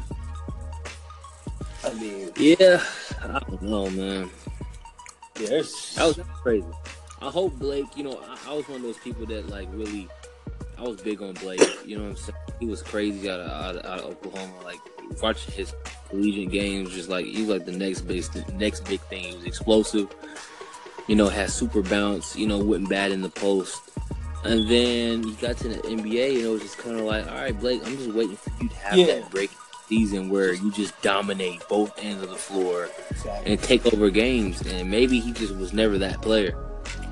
I 1.84 1.94
mean, 1.94 2.30
Yeah. 2.36 2.84
I 3.24 3.40
don't 3.40 3.62
know, 3.62 3.90
man. 3.90 4.30
yeah, 5.40 5.62
That 5.96 6.06
was 6.06 6.20
crazy. 6.44 6.68
I 7.22 7.30
hope 7.30 7.54
Blake, 7.60 7.86
you 7.96 8.04
know, 8.04 8.20
I, 8.28 8.52
I 8.52 8.54
was 8.56 8.68
one 8.68 8.78
of 8.78 8.84
those 8.84 8.98
people 8.98 9.26
that 9.28 9.48
like 9.50 9.68
really 9.72 10.08
I 10.78 10.82
was 10.82 11.02
big 11.02 11.22
on 11.22 11.34
Blake, 11.34 11.62
you 11.86 11.98
know 11.98 12.04
what 12.04 12.10
I'm 12.12 12.18
saying? 12.18 12.38
He 12.60 12.66
was 12.66 12.82
crazy 12.82 13.30
out 13.30 13.40
of 13.40 13.50
out 13.52 13.76
of, 13.76 13.86
out 13.86 14.00
of 14.00 14.06
Oklahoma. 14.26 14.54
Like 14.64 14.80
watching 15.22 15.54
his 15.54 15.74
collegiate 16.10 16.50
games, 16.52 16.92
just 16.92 17.10
like 17.10 17.26
he 17.26 17.42
was 17.42 17.50
like 17.50 17.66
the 17.66 17.72
next 17.72 18.02
big 18.02 18.24
the 18.24 18.44
next 18.54 18.82
big 18.86 19.00
thing. 19.02 19.24
He 19.24 19.36
was 19.36 19.46
explosive, 19.46 20.08
you 21.08 21.16
know, 21.16 21.28
had 21.30 21.52
super 21.52 21.82
bounce, 21.84 22.36
you 22.36 22.48
know, 22.48 22.58
wasn't 22.58 22.90
bad 22.90 23.12
in 23.12 23.22
the 23.22 23.30
post. 23.30 23.82
And 24.44 24.68
then 24.68 25.22
he 25.24 25.34
got 25.36 25.58
to 25.58 25.68
the 25.70 25.76
NBA 25.82 26.38
and 26.38 26.46
it 26.46 26.48
was 26.48 26.62
just 26.64 26.80
kinda 26.80 27.04
like, 27.04 27.28
All 27.28 27.36
right, 27.36 27.58
Blake, 27.60 27.82
I'm 27.86 27.96
just 27.98 28.12
waiting 28.12 28.36
for 28.36 28.52
you 28.64 28.70
to 28.70 28.76
have 28.78 28.98
Yeah. 28.98 29.06
that 29.06 29.30
break 29.30 29.52
season 29.88 30.30
where 30.30 30.54
you 30.54 30.72
just 30.72 31.00
dominate 31.04 31.62
both 31.70 31.94
ends 32.00 32.24
of 32.24 32.30
the 32.32 32.36
floor 32.36 32.90
exactly. 33.12 33.52
and 33.52 33.62
take 33.62 33.86
over 33.94 34.10
games. 34.10 34.62
And 34.62 34.90
maybe 34.90 35.20
he 35.20 35.32
just 35.34 35.54
was 35.56 35.74
never 35.74 36.00
that 36.00 36.24
player. 36.24 36.56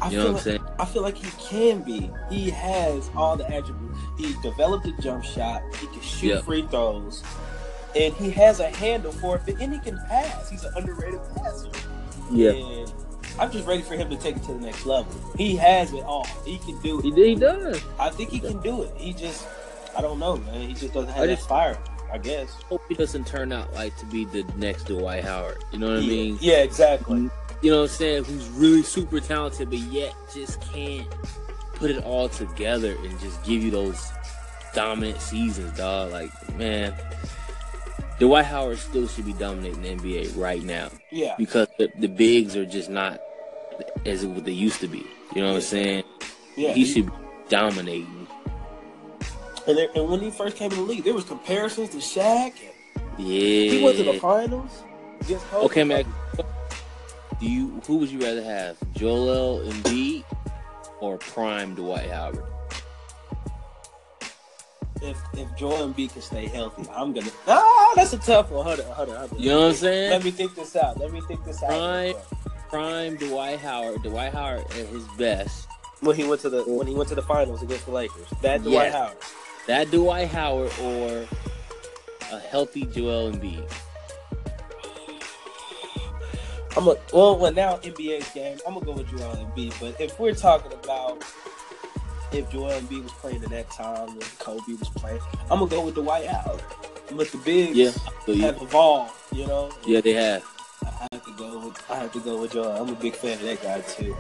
I 0.02 0.10
You 0.10 0.18
know 0.18 0.24
feel 0.24 0.24
what 0.24 0.28
I'm 0.28 0.34
like, 0.34 0.44
saying? 0.44 0.64
I 0.80 0.86
feel 0.86 1.02
like 1.02 1.18
he 1.18 1.30
can 1.50 1.82
be. 1.82 2.10
He 2.30 2.50
has 2.52 3.10
all 3.16 3.36
the 3.36 3.46
attributes. 3.50 3.98
He 4.18 4.34
developed 4.42 4.86
a 4.86 4.92
jump 5.02 5.24
shot. 5.24 5.62
He 5.80 5.88
can 5.88 6.02
shoot 6.02 6.28
Yeah. 6.28 6.42
free 6.42 6.62
throws, 6.68 7.24
and 7.96 8.14
he 8.16 8.30
has 8.32 8.60
a 8.60 8.70
handle 8.70 9.12
for 9.12 9.36
it. 9.46 9.56
And 9.60 9.74
he 9.74 9.80
can 9.80 9.98
pass. 10.08 10.50
He's 10.50 10.64
an 10.64 10.74
underrated 10.76 11.20
passer. 11.36 11.70
And 12.32 12.92
I'm 13.40 13.52
just 13.52 13.66
ready 13.68 13.82
for 13.82 13.96
him 13.96 14.10
to 14.10 14.18
take 14.18 14.36
it 14.38 14.44
to 14.44 14.54
the 14.54 14.60
next 14.60 14.86
level. 14.86 15.12
He 15.38 15.56
has 15.58 15.94
it 15.94 16.04
all. 16.04 16.26
He 16.46 16.58
can 16.60 16.80
do 16.82 17.00
it. 17.00 17.04
did. 17.16 17.28
He 17.28 17.36
does. 17.36 17.82
I 18.00 18.10
think 18.10 18.30
he 18.32 18.40
can 18.40 18.62
do 18.62 18.84
it. 18.84 18.92
He 18.98 19.14
just, 19.14 19.48
I 19.98 20.02
don't 20.02 20.20
know, 20.20 20.38
man. 20.38 20.68
He 20.68 20.74
just 20.74 20.94
doesn't 20.94 21.10
have 21.10 21.24
I 21.24 21.28
that 21.28 21.36
just- 21.38 21.48
fire. 21.48 21.78
I 22.12 22.18
guess. 22.18 22.50
Hope 22.70 22.82
he 22.90 22.96
doesn't 22.96 23.28
turn 23.28 23.52
out 23.52 23.72
like 23.76 23.96
to 23.98 24.06
be 24.08 24.26
the 24.26 24.44
next 24.58 24.86
Dwight 24.88 25.24
Howard. 25.24 25.64
You 25.72 25.78
know 25.78 25.90
what 25.90 25.98
I 25.98 26.08
mean? 26.08 26.40
Yeah, 26.42 26.64
exactly. 26.64 27.20
Mm-hmm. 27.20 27.49
You 27.62 27.72
know 27.72 27.78
what 27.82 27.90
I'm 27.92 27.96
saying? 27.96 28.24
Who's 28.26 28.48
really 28.50 28.84
super 28.84 29.20
talented, 29.20 29.70
but 29.70 29.80
yet 29.80 30.14
just 30.34 30.62
can't 30.74 31.08
put 31.74 31.92
it 31.92 32.04
all 32.04 32.30
together 32.30 32.96
and 33.04 33.20
just 33.20 33.44
give 33.44 33.62
you 33.64 33.72
those 33.72 34.12
dominant 34.74 35.20
seasons, 35.20 35.78
dog. 35.78 36.12
Like, 36.12 36.32
man, 36.58 36.94
Dwight 38.20 38.46
Howard 38.46 38.78
still 38.78 39.08
should 39.08 39.26
be 39.26 39.34
dominating 39.34 39.82
the 39.82 39.90
NBA 39.96 40.38
right 40.38 40.64
now 40.64 40.90
Yeah. 41.12 41.36
because 41.38 41.68
the, 41.78 41.90
the 41.98 42.08
bigs 42.08 42.56
are 42.56 42.66
just 42.66 42.90
not 42.90 43.20
as 44.06 44.26
what 44.26 44.46
they 44.46 44.52
used 44.52 44.80
to 44.82 44.88
be. 44.88 45.06
You 45.36 45.42
know 45.42 45.50
what 45.50 45.56
I'm 45.56 45.62
saying? 45.62 46.04
Yeah. 46.56 46.74
he 46.74 46.86
should 46.86 47.06
be 47.08 47.12
dominating. 47.50 48.28
and, 49.68 49.78
there, 49.78 49.88
and 49.96 50.10
when 50.10 50.20
he 50.22 50.32
first 50.32 50.56
came 50.58 50.72
in 50.72 50.78
the 50.78 50.84
league, 50.84 51.04
there 51.04 51.14
was 51.14 51.24
comparisons 51.26 51.90
to 51.90 51.98
Shaq. 51.98 52.54
Yeah. 53.18 53.72
he 53.72 53.82
went 53.84 53.98
to 53.98 54.04
the 54.04 54.14
finals. 54.20 54.84
Kobe. 55.28 55.66
Okay, 55.66 55.84
Mac. 55.84 56.06
Do 57.40 57.50
you 57.50 57.82
who 57.88 57.98
would 57.98 58.10
you 58.10 58.20
rather 58.20 58.44
have, 58.44 58.78
Joel 58.96 59.62
Embiid 59.62 60.24
or 61.00 61.18
prime 61.18 61.76
Dwight 61.76 62.10
Howard? 62.10 62.44
if 65.02 65.18
if 65.34 65.56
Joel 65.56 65.88
Embiid 65.94 66.12
can 66.14 66.22
stay 66.22 66.48
healthy, 66.48 66.84
I'm 66.94 67.14
gonna. 67.14 67.32
Ah, 67.48 67.94
that's 67.96 68.14
a 68.14 68.18
tough 68.18 68.52
one. 68.52 68.66
Hold 68.66 68.80
on, 68.82 68.86
hold 68.88 69.10
on. 69.10 69.16
Hold 69.16 69.34
on. 69.34 69.40
You 69.40 69.50
know 69.50 69.60
what 69.62 69.68
I'm 69.70 69.74
saying? 69.76 70.12
Let 70.12 70.24
me 70.24 70.32
think 70.32 70.56
this 70.56 70.76
out. 70.76 71.00
Let 71.00 71.12
me 71.12 71.22
think 71.22 71.44
this 71.46 71.64
out. 71.64 71.70
Right. 71.70 72.16
Prime 72.70 73.16
Dwight 73.16 73.60
Howard. 73.60 74.04
Dwight 74.04 74.34
Howard 74.34 74.66
at 74.72 74.88
his 74.88 75.06
best. 75.18 75.68
When 76.02 76.16
he 76.16 76.24
went 76.26 76.42
to 76.42 76.50
the 76.50 76.64
when 76.64 76.88
he 76.88 76.94
went 76.96 77.10
to 77.10 77.16
the 77.16 77.22
finals 77.22 77.62
against 77.64 77.86
the 77.86 77.92
Lakers, 77.92 78.28
that 78.42 78.62
Dwight 78.64 78.92
Yeah. 78.92 78.92
Howard. 79.06 79.18
That 79.68 79.92
Dwight 79.92 80.28
Howard 80.30 80.72
or 80.82 81.26
a 82.32 82.40
healthy 82.40 82.86
Joel 82.86 83.32
Embiid. 83.32 83.70
I'm 86.80 86.88
a 86.88 86.96
well, 87.12 87.38
well 87.38 87.52
now 87.52 87.76
NBA's 87.80 88.30
game. 88.30 88.58
I'm 88.66 88.74
gonna 88.74 88.86
go 88.86 88.94
with 88.94 89.10
Joel 89.10 89.36
Embiid. 89.36 89.78
But 89.82 90.00
if 90.00 90.18
we're 90.18 90.34
talking 90.34 90.72
about 90.72 91.22
if 92.32 92.50
Joel 92.50 92.80
Embiid 92.80 93.04
was 93.04 93.12
playing 93.12 93.44
in 93.44 93.50
that 93.50 93.70
time 93.70 94.08
when 94.08 94.26
Kobe 94.40 94.76
was 94.80 94.88
playing, 94.88 95.20
I'm 95.52 95.60
gonna 95.60 95.70
go 95.70 95.84
with 95.84 95.96
Dwight 95.96 96.26
Howard. 96.28 96.62
But 97.12 97.28
the 97.34 97.38
bigs 97.40 97.76
Yeah. 97.76 97.92
So 98.26 98.32
you, 98.32 98.44
have 98.44 98.62
evolved, 98.62 99.12
you 99.34 99.46
know. 99.46 99.74
yeah, 99.86 100.00
they 100.00 100.14
have. 100.14 100.42
I 100.86 101.08
have 101.12 101.26
to 101.26 101.34
go 101.34 101.68
with 101.68 101.92
I 101.92 101.96
have 101.96 102.14
to 102.14 102.20
go 102.22 102.40
with 102.40 102.54
Joel. 102.54 102.72
I'm 102.72 102.88
a 102.88 102.96
big 102.96 103.14
fan 103.14 103.34
of 103.34 103.42
that 103.42 103.62
guy 103.62 103.82
too. 103.82 104.16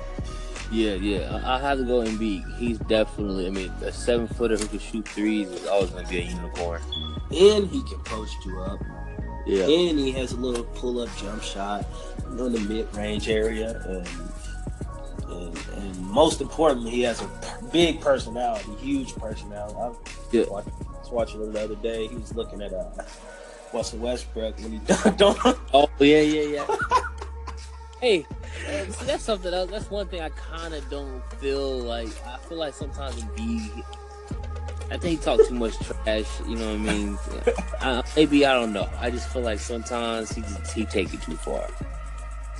Yeah, 0.69 0.95
yeah. 0.95 1.41
I, 1.45 1.61
have 1.61 1.77
to 1.77 1.85
go 1.85 2.03
Embiid. 2.03 2.57
He's 2.57 2.77
definitely. 2.79 3.47
I 3.47 3.51
mean, 3.51 3.71
a 3.83 3.91
seven 3.93 4.27
footer 4.27 4.57
who 4.57 4.67
can 4.67 4.79
shoot 4.79 5.07
threes 5.07 5.49
is 5.49 5.65
always 5.65 5.91
going 5.91 6.03
to 6.03 6.11
be 6.11 6.19
a 6.19 6.23
unicorn. 6.23 6.81
And 7.31 7.67
he 7.67 7.81
can 7.83 7.99
post 8.03 8.35
you 8.45 8.59
up. 8.61 8.79
Yeah. 9.49 9.63
And 9.63 9.97
he 9.97 10.11
has 10.11 10.33
a 10.33 10.37
little 10.37 10.63
pull 10.63 10.99
up 11.01 11.09
jump 11.17 11.41
shot 11.41 11.85
in 12.27 12.37
the 12.37 12.59
mid 12.61 12.93
range 12.95 13.27
area. 13.29 13.81
And, 13.87 14.07
and, 15.31 15.57
and 15.77 15.99
most 16.01 16.39
importantly, 16.41 16.91
he 16.91 17.01
has 17.01 17.21
a 17.21 17.29
big 17.71 17.99
personality, 17.99 18.71
huge 18.75 19.15
personality. 19.15 19.75
I 19.75 19.91
Yeah. 20.31 20.45
was 20.49 20.65
watching 21.11 21.41
him 21.41 21.51
the 21.53 21.63
other 21.63 21.75
day. 21.75 22.07
He 22.07 22.15
was 22.15 22.35
looking 22.35 22.61
at 22.61 22.73
uh, 22.73 22.85
Russell 23.73 23.99
Westbrook 23.99 24.59
when 24.59 24.73
he 24.73 24.79
dunked 24.85 25.45
on. 25.45 25.55
Oh 25.73 25.89
yeah, 25.99 26.21
yeah, 26.21 26.41
yeah. 26.67 26.77
hey, 28.01 28.25
uh, 28.67 28.91
see, 28.91 29.05
that's 29.05 29.23
something 29.23 29.53
else. 29.53 29.71
That's 29.71 29.89
one 29.89 30.07
thing 30.07 30.21
I 30.21 30.29
kind 30.29 30.73
of 30.75 30.87
don't 30.91 31.23
feel 31.39 31.79
like. 31.79 32.09
I 32.25 32.37
feel 32.37 32.57
like 32.59 32.73
sometimes 32.75 33.15
Embiid. 33.15 33.83
I 34.91 34.97
think 34.97 35.19
he 35.19 35.23
talks 35.25 35.47
too 35.47 35.53
much 35.55 35.77
trash. 35.79 36.25
You 36.47 36.55
know 36.55 36.71
what 36.71 36.89
I 36.89 36.93
mean? 36.93 37.17
uh, 37.81 38.01
maybe 38.15 38.45
I 38.45 38.53
don't 38.53 38.73
know. 38.73 38.89
I 38.99 39.09
just 39.11 39.29
feel 39.29 39.41
like 39.43 39.59
sometimes 39.59 40.31
he 40.31 40.41
just, 40.41 40.71
he 40.73 40.85
take 40.85 41.13
it 41.13 41.21
too 41.21 41.35
far. 41.35 41.67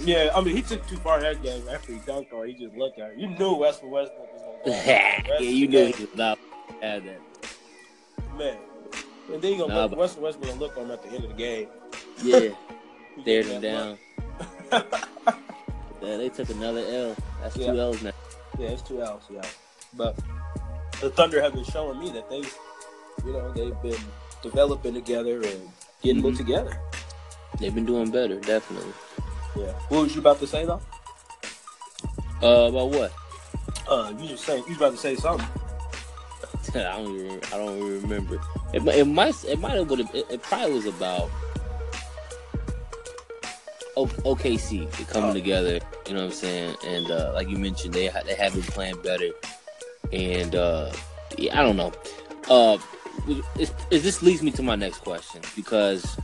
Yeah, 0.02 0.32
I 0.34 0.42
mean, 0.42 0.56
he 0.56 0.62
took 0.62 0.86
too 0.88 0.98
far 0.98 1.20
that 1.20 1.42
game 1.44 1.68
after 1.70 1.92
he 1.92 2.00
dunked 2.00 2.32
it, 2.32 2.48
He 2.58 2.66
just 2.66 2.76
looked 2.78 3.00
at 3.00 3.12
it. 3.12 3.18
You 3.18 3.28
knew 3.28 3.62
Russell 3.62 3.90
Westbrook 3.90 4.32
was 4.34 4.42
going 4.66 4.82
to 4.84 4.88
yeah, 4.88 5.40
you 5.40 5.68
knew 5.68 5.86
he 5.92 6.06
was 6.06 6.16
not 6.16 6.40
had 6.82 7.04
that. 7.06 7.20
Man. 8.38 8.58
And 9.34 9.42
then 9.42 9.52
you 9.54 9.58
gonna 9.60 9.74
Nah, 9.74 9.82
look, 9.82 9.92
but- 9.92 10.00
Russell 10.00 10.24
Westbrook 10.24 10.50
gonna 10.50 10.60
look 10.62 10.78
on 10.78 10.84
him 10.86 10.92
at 10.92 11.04
the 11.04 11.10
end 11.10 11.24
of 11.26 11.30
the 11.32 11.36
game. 11.36 11.68
Yeah, 12.24 12.50
stared 13.22 13.46
him 13.48 13.62
down. 13.62 13.98
Yeah, 14.72 16.16
they 16.18 16.30
took 16.30 16.50
another 16.50 16.80
L. 16.88 17.16
That's 17.42 17.58
Yeah. 17.58 17.74
two 17.74 17.80
L's 17.80 18.02
now. 18.04 18.12
Yeah, 18.58 18.70
it's 18.70 18.82
two 18.82 19.02
L's, 19.02 19.24
yeah. 19.30 19.42
But 19.96 20.18
the 21.02 21.10
Thunder 21.10 21.42
have 21.42 21.54
been 21.54 21.64
showing 21.64 22.00
me 22.00 22.10
that 22.12 22.30
they, 22.30 22.38
you 23.26 23.34
know, 23.34 23.52
they've 23.54 23.82
been 23.82 24.02
developing 24.42 24.94
together 24.94 25.42
and 25.42 25.70
getting 26.02 26.22
Mhm. 26.24 26.34
it 26.34 26.38
together. 26.38 26.80
They've 27.60 27.74
been 27.74 27.86
doing 27.86 28.10
better, 28.12 28.40
definitely. 28.40 28.94
Yeah. 29.56 29.72
What 29.90 30.04
was 30.04 30.16
you 30.16 30.22
about 30.22 30.40
to 30.40 30.48
say 30.48 30.66
though? 30.66 30.82
Uh, 32.42 32.68
about 32.70 32.90
what? 32.92 33.12
Uh, 33.90 34.14
you 34.18 34.30
just 34.30 34.46
saying 34.46 34.64
you 34.64 34.70
was 34.70 34.78
about 34.78 34.92
to 34.92 34.98
say 34.98 35.16
something. 35.16 35.48
I 36.76 36.98
don't 37.02 37.16
even. 37.16 37.42
I 37.52 37.58
don't 37.58 37.78
even 37.78 38.02
remember. 38.04 38.40
It, 38.74 38.86
it 38.88 39.06
might. 39.06 39.44
It 39.46 39.60
might 39.60 39.72
have. 39.72 39.92
It, 39.92 40.08
it 40.30 40.42
probably 40.44 40.74
was 40.74 40.86
about 40.86 41.30
O- 43.98 44.06
OKC 44.24 44.88
coming 45.10 45.32
Oh. 45.32 45.34
together. 45.34 45.80
You 46.08 46.14
know 46.14 46.22
what 46.22 46.26
I'm 46.28 46.32
saying? 46.32 46.76
And 46.86 47.10
uh, 47.12 47.32
like 47.34 47.50
you 47.50 47.58
mentioned, 47.58 47.94
they 47.94 48.08
ha- 48.08 48.22
they 48.26 48.36
have 48.36 48.54
been 48.54 48.62
playing 48.64 49.02
better. 49.02 49.30
And 50.12 50.56
uh, 50.56 50.92
yeah, 51.38 51.60
I 51.60 51.64
don't 51.64 51.78
know. 51.78 51.92
Uh, 52.50 52.78
it's, 53.56 53.72
it, 53.92 54.00
this 54.00 54.22
leads 54.22 54.42
me 54.42 54.52
to 54.52 54.64
my 54.64 54.76
next 54.76 55.00
question 55.00 55.42
because 55.56 56.18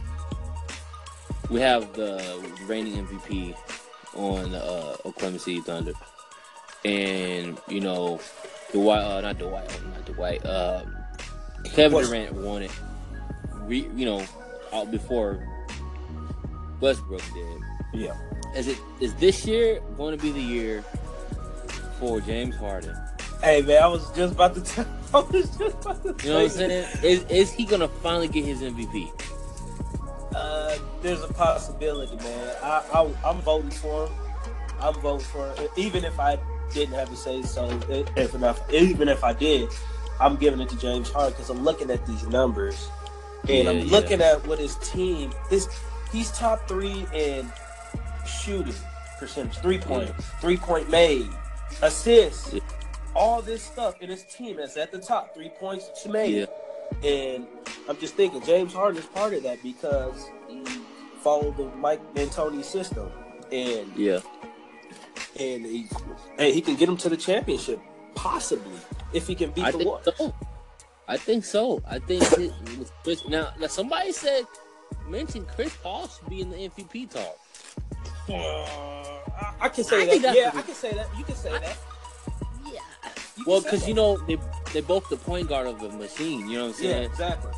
we 1.50 1.60
have 1.60 1.94
the 1.94 2.22
reigning 2.68 3.06
MVP 3.06 3.56
on 4.16 4.52
the 4.52 4.64
uh, 4.64 4.98
Oklahoma 5.06 5.40
City 5.40 5.62
Thunder, 5.62 5.94
and 6.84 7.60
you 7.68 7.82
know 7.82 8.20
Dwight, 8.72 9.04
uh, 9.04 9.22
not 9.22 9.38
Dwight, 9.38 9.80
oh, 9.84 9.90
not 9.90 10.06
Dwight. 10.06 10.46
Um, 10.46 10.96
Kevin 11.74 12.04
Durant 12.04 12.34
won 12.34 12.64
it. 12.64 12.72
Re, 13.64 13.88
you 13.96 14.06
know, 14.06 14.24
out 14.74 14.92
before 14.92 15.46
Westbrook 16.80 17.22
did. 17.34 17.62
Yeah. 17.94 18.16
Is 18.56 18.68
it 18.68 18.78
is 19.00 19.14
this 19.16 19.46
year 19.46 19.82
going 19.98 20.18
to 20.18 20.22
be 20.22 20.32
the 20.32 20.42
year 20.42 20.84
for 22.00 22.22
James 22.22 22.56
Harden? 22.56 22.96
Hey 23.46 23.62
man, 23.62 23.84
I 23.84 23.86
was 23.86 24.10
just 24.14 24.34
about 24.34 24.56
to 24.56 24.62
tell. 24.62 24.88
I 25.14 25.20
was 25.20 25.56
just 25.56 25.76
about 25.86 26.02
to 26.02 26.26
You 26.26 26.34
know 26.34 26.36
what 26.38 26.44
I'm 26.46 26.50
saying? 26.50 26.88
Is 27.04 27.24
is 27.26 27.52
he 27.52 27.64
going 27.64 27.82
to 27.82 27.88
finally 27.88 28.28
get 28.28 28.44
his 28.44 28.64
MVP? 28.64 29.12
Uh, 30.34 30.76
there's 31.04 31.22
a 31.22 31.32
possibility, 31.32 32.16
man. 32.16 32.56
I, 32.64 32.84
I 32.92 33.14
I'm 33.24 33.42
voting 33.42 33.70
for 33.70 34.08
him. 34.08 34.14
I'm 34.80 34.96
voting 34.96 35.28
for 35.28 35.48
him. 35.54 35.68
Even 35.78 36.04
if 36.06 36.20
I 36.20 36.40
didn't 36.74 36.96
have 36.96 37.08
to 37.12 37.16
say 37.16 37.44
so, 37.44 37.70
if 37.88 38.34
enough, 38.34 38.68
even 38.74 39.08
if 39.08 39.24
I 39.24 39.34
did, 39.34 39.70
I'm 40.20 40.38
giving 40.38 40.60
it 40.60 40.70
to 40.70 40.78
James 40.80 41.12
Harden 41.12 41.34
because 41.34 41.52
I'm 41.52 41.64
looking 41.64 41.92
at 41.92 42.04
these 42.08 42.26
numbers 42.26 42.90
and 43.48 43.66
Yeah, 43.66 43.70
I'm 43.70 43.78
yeah. 43.82 43.92
looking 43.92 44.22
at 44.22 44.48
what 44.48 44.58
his 44.58 44.74
team 44.78 45.32
is. 45.52 45.70
He's 46.12 46.32
top 46.32 46.68
three 46.68 47.06
in 47.14 47.52
shooting 48.26 48.74
percentage, 49.20 49.60
three 49.60 49.78
points, 49.78 50.14
three 50.42 50.58
point 50.58 50.90
made, 50.90 51.30
assists, 51.84 52.52
Yeah. 52.52 52.62
All 53.16 53.42
this 53.42 53.64
stuff, 53.64 53.96
and 54.02 54.10
his 54.12 54.24
team 54.26 54.60
is 54.60 54.78
at 54.78 54.92
the 54.92 55.00
top, 55.00 55.34
three 55.34 55.50
points 55.50 55.90
made. 56.08 56.48
Yeah. 57.04 57.08
And 57.10 57.48
I'm 57.90 57.98
just 57.98 58.16
thinking 58.16 58.42
James 58.44 58.74
Harden 58.74 59.00
is 59.02 59.06
part 59.08 59.34
of 59.34 59.44
that 59.44 59.62
because 59.64 60.28
he 60.48 60.64
followed 61.22 61.58
the 61.58 61.66
Mike 61.78 62.02
D'Antoni 62.14 62.64
system, 62.64 63.10
and 63.52 63.92
Yeah. 63.96 64.20
and 65.40 65.66
he 65.66 65.88
and 66.38 66.54
he 66.54 66.62
can 66.62 66.76
get 66.76 66.88
him 66.88 66.98
to 66.98 67.10
the 67.10 67.18
championship 67.18 67.80
possibly 68.14 68.78
if 69.14 69.28
he 69.28 69.36
can 69.36 69.52
beat 69.52 69.66
I 69.66 69.72
the 69.72 69.80
Warriors. 69.86 70.08
so. 70.18 70.34
I 71.08 71.18
think 71.18 71.46
so. 71.46 71.82
I 71.88 72.00
think 72.00 72.24
it, 72.34 72.52
Chris, 73.04 73.28
now, 73.28 73.54
now 73.60 73.68
somebody 73.68 74.12
said 74.12 74.44
mentioned 75.08 75.48
Chris 75.50 75.76
Paul 75.84 76.08
should 76.08 76.28
be 76.30 76.42
in 76.42 76.50
the 76.50 76.58
MVP 76.58 77.10
talk. 77.12 77.38
Uh, 78.28 78.34
I, 78.34 79.54
I 79.62 79.70
can 79.70 79.84
say 79.84 80.08
think 80.08 80.24
that. 80.24 80.36
Yeah, 80.36 80.52
I 80.54 80.62
can 80.62 80.74
say 80.74 80.94
that. 80.94 81.08
You 81.18 81.24
can 81.24 81.36
say 81.36 81.52
I- 81.54 81.60
that. 81.60 81.78
Yeah. 83.38 83.44
Well, 83.48 83.62
because 83.62 83.88
you 83.88 83.94
know 83.94 84.18
they 84.28 84.38
they 84.74 84.82
both 84.82 85.08
the 85.10 85.18
point 85.18 85.50
guard 85.50 85.68
of 85.68 85.80
the 85.80 85.90
machine. 85.90 86.48
You 86.50 86.58
know 86.58 86.62
what 86.64 86.68
I'm 86.70 86.74
saying? 86.74 87.02
Yeah, 87.02 87.08
exactly. 87.08 87.52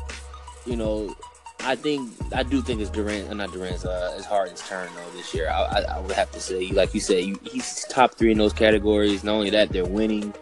You 0.66 0.76
know, 0.76 1.14
I 1.60 1.76
think 1.76 2.10
I 2.32 2.42
do 2.42 2.62
think 2.62 2.80
it's 2.80 2.90
Durant, 2.90 3.30
uh, 3.30 3.34
not 3.34 3.52
Durant's, 3.52 3.84
uh, 3.84 4.14
it's 4.16 4.26
Harden's 4.26 4.66
turn 4.68 4.88
though 4.94 5.16
this 5.16 5.32
year. 5.34 5.48
I, 5.48 5.62
I, 5.64 5.80
I 5.96 6.00
would 6.00 6.12
have 6.12 6.30
to 6.32 6.40
say, 6.40 6.68
like 6.70 6.94
you 6.94 7.00
said, 7.00 7.24
you, 7.24 7.38
he's 7.42 7.84
top 7.88 8.14
three 8.14 8.32
in 8.32 8.38
those 8.38 8.52
categories. 8.52 9.24
Not 9.24 9.32
only 9.34 9.50
that, 9.50 9.70
they're 9.70 9.84
winning. 9.84 10.34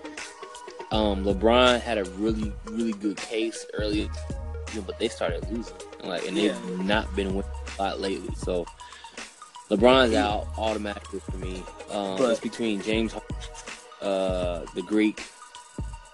Um, 0.92 1.24
LeBron 1.24 1.80
had 1.80 1.98
a 1.98 2.04
really 2.12 2.52
really 2.66 2.92
good 2.92 3.16
case 3.16 3.66
earlier, 3.74 4.08
you 4.72 4.80
know, 4.80 4.82
but 4.86 4.98
they 4.98 5.08
started 5.08 5.48
losing, 5.50 5.74
like, 6.04 6.26
and 6.26 6.36
they've 6.36 6.80
not 6.80 7.14
been 7.16 7.34
winning 7.34 7.50
a 7.78 7.82
lot 7.82 8.00
lately. 8.00 8.32
So 8.36 8.64
LeBron's 9.70 10.14
out 10.14 10.46
automatically 10.56 11.20
for 11.20 11.36
me. 11.38 11.62
Um, 11.90 12.16
But- 12.18 12.30
it's 12.30 12.40
between 12.40 12.80
James, 12.82 13.14
uh, 14.02 14.64
the 14.74 14.82
Greek, 14.82 15.22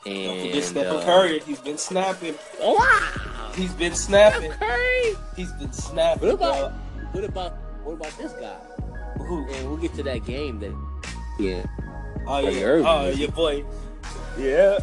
Don't 0.05 0.15
and 0.15 0.49
forget 0.49 0.65
Stephen 0.65 0.97
uh, 0.97 1.03
Curry. 1.05 1.41
He's 1.41 1.61
been 1.61 1.79
snapping. 1.79 2.35
Oh, 2.61 2.75
wow! 2.75 3.53
He's 3.55 3.73
been 3.75 3.95
snapping. 3.95 4.51
Curry. 4.53 5.15
He's 5.37 5.53
been 5.53 5.73
snapping. 5.73 6.29
What 6.29 6.35
about 6.35 6.73
bro. 6.73 7.05
what 7.13 7.25
about 7.25 7.53
what 7.85 7.93
about 7.95 8.19
this 8.19 8.33
guy? 8.33 8.57
Who? 9.25 9.47
And 9.49 9.69
we'll 9.69 9.77
get 9.79 9.95
to 9.95 10.03
that 10.05 10.25
game 10.25 10.59
then. 10.61 10.77
yeah. 11.39 11.65
Oh 12.27 12.39
yeah. 12.39 12.63
Irving. 12.63 12.87
Oh 12.87 13.09
your 13.11 13.31
boy. 13.33 13.65
Yeah. 14.39 14.79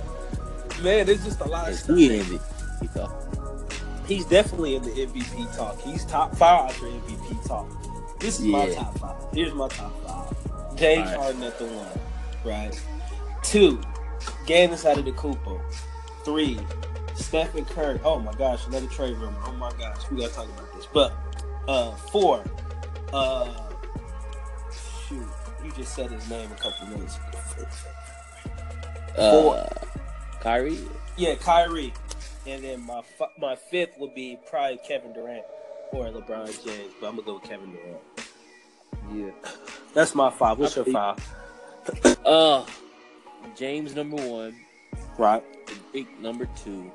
Man, 0.81 1.05
there's 1.05 1.23
just 1.25 1.41
a 1.41 1.45
lot 1.45 1.69
of 1.69 1.75
stuff. 1.75 1.97
he 1.97 2.19
in 2.19 2.29
the 2.29 2.39
he. 2.81 4.15
He's 4.15 4.25
definitely 4.25 4.75
in 4.75 4.83
the 4.83 4.89
MVP 4.89 5.55
talk. 5.55 5.79
He's 5.81 6.03
top 6.05 6.35
five 6.35 6.71
for 6.73 6.85
MVP 6.87 7.47
talk. 7.47 7.67
This 8.19 8.39
is 8.39 8.45
my 8.45 8.69
top 8.71 8.97
five. 8.97 9.15
Here's 9.33 9.53
my 9.53 9.67
top 9.67 9.93
five. 10.05 10.75
James 10.75 11.09
All 11.09 11.15
right. 11.15 11.23
Harden 11.23 11.43
at 11.43 11.57
the 11.59 11.65
one. 11.65 11.87
Right. 12.43 12.79
Two. 13.43 13.79
Giannis 14.45 14.85
Antetokounmpo. 14.85 15.61
Three. 16.23 16.59
Stephen 17.15 17.65
Curry. 17.65 17.99
Oh 18.03 18.19
my 18.19 18.33
gosh, 18.33 18.65
another 18.67 18.87
trade 18.87 19.17
rumor. 19.17 19.39
Oh 19.45 19.51
my 19.53 19.71
gosh, 19.73 20.09
we 20.09 20.21
gotta 20.21 20.33
talk 20.33 20.45
about 20.45 20.73
this. 20.73 20.87
But 20.93 21.13
uh 21.67 21.91
four. 21.91 22.43
Uh 23.13 23.53
shoot. 25.07 25.27
You 25.63 25.71
just 25.73 25.93
said 25.93 26.11
his 26.11 26.29
name 26.29 26.49
a 26.51 26.55
couple 26.55 26.87
minutes 26.87 27.17
ago. 27.17 27.65
Uh, 29.17 29.67
Kyrie. 30.39 30.79
Yeah, 31.17 31.35
Kyrie. 31.35 31.93
And 32.47 32.63
then 32.63 32.85
my 32.85 33.01
my 33.37 33.55
fifth 33.55 33.97
would 33.99 34.15
be 34.15 34.39
probably 34.49 34.79
Kevin 34.87 35.13
Durant 35.13 35.43
or 35.91 36.05
LeBron 36.05 36.47
James, 36.63 36.93
but 37.01 37.07
I'm 37.07 37.15
gonna 37.17 37.25
go 37.25 37.33
with 37.35 37.43
Kevin 37.43 37.71
Durant. 37.71 37.99
Yeah. 39.13 39.31
That's 39.93 40.15
my 40.15 40.29
five. 40.29 40.57
What's 40.57 40.75
your 40.75 40.85
five? 40.85 41.17
Uh 42.25 42.65
James 43.55 43.95
number 43.95 44.15
one, 44.17 44.55
Right. 45.17 45.43
Greek 45.91 46.19
number 46.19 46.47
two. 46.63 46.91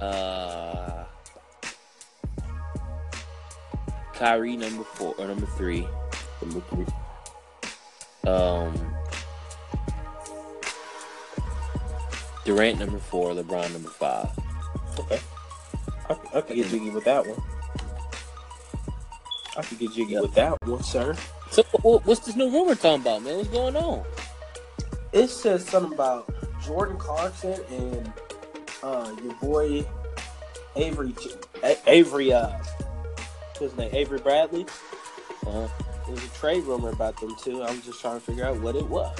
Uh 0.00 1.04
Kyrie 4.14 4.56
number 4.56 4.84
four 4.84 5.14
or 5.18 5.26
number 5.26 5.46
three. 5.46 5.86
Number 6.42 6.60
three. 6.70 6.86
Um 8.30 8.74
Durant 12.44 12.78
number 12.78 12.98
four, 12.98 13.32
LeBron 13.32 13.72
number 13.72 13.88
five. 13.88 14.28
Okay. 14.98 15.18
I, 16.10 16.16
I 16.34 16.40
can 16.42 16.56
get 16.56 16.68
jiggy 16.68 16.90
with 16.90 17.04
that 17.04 17.26
one. 17.26 17.42
I 19.56 19.62
could 19.62 19.78
get 19.78 19.92
jiggy 19.92 20.18
with 20.20 20.34
that 20.34 20.60
one, 20.66 20.82
sir. 20.82 21.16
So 21.54 21.62
what's 21.82 22.26
this 22.26 22.34
new 22.34 22.50
rumor 22.50 22.74
talking 22.74 23.02
about, 23.02 23.22
man? 23.22 23.36
What's 23.36 23.48
going 23.48 23.76
on? 23.76 24.04
It 25.12 25.28
says 25.28 25.64
something 25.64 25.92
about 25.92 26.28
Jordan 26.64 26.96
Clarkson 26.96 27.60
and 27.70 28.12
uh, 28.82 29.14
your 29.22 29.34
boy 29.34 29.86
Avery 30.74 31.14
Avery. 31.86 32.32
Uh, 32.32 32.48
what's 32.48 33.60
his 33.60 33.76
name? 33.76 33.90
Avery 33.94 34.18
Bradley. 34.18 34.66
Uh, 35.46 35.68
There's 36.08 36.24
a 36.24 36.28
trade 36.30 36.64
rumor 36.64 36.90
about 36.90 37.20
them 37.20 37.36
too. 37.40 37.62
I'm 37.62 37.80
just 37.82 38.00
trying 38.00 38.16
to 38.16 38.20
figure 38.20 38.44
out 38.44 38.58
what 38.60 38.74
it 38.74 38.88
was. 38.88 39.16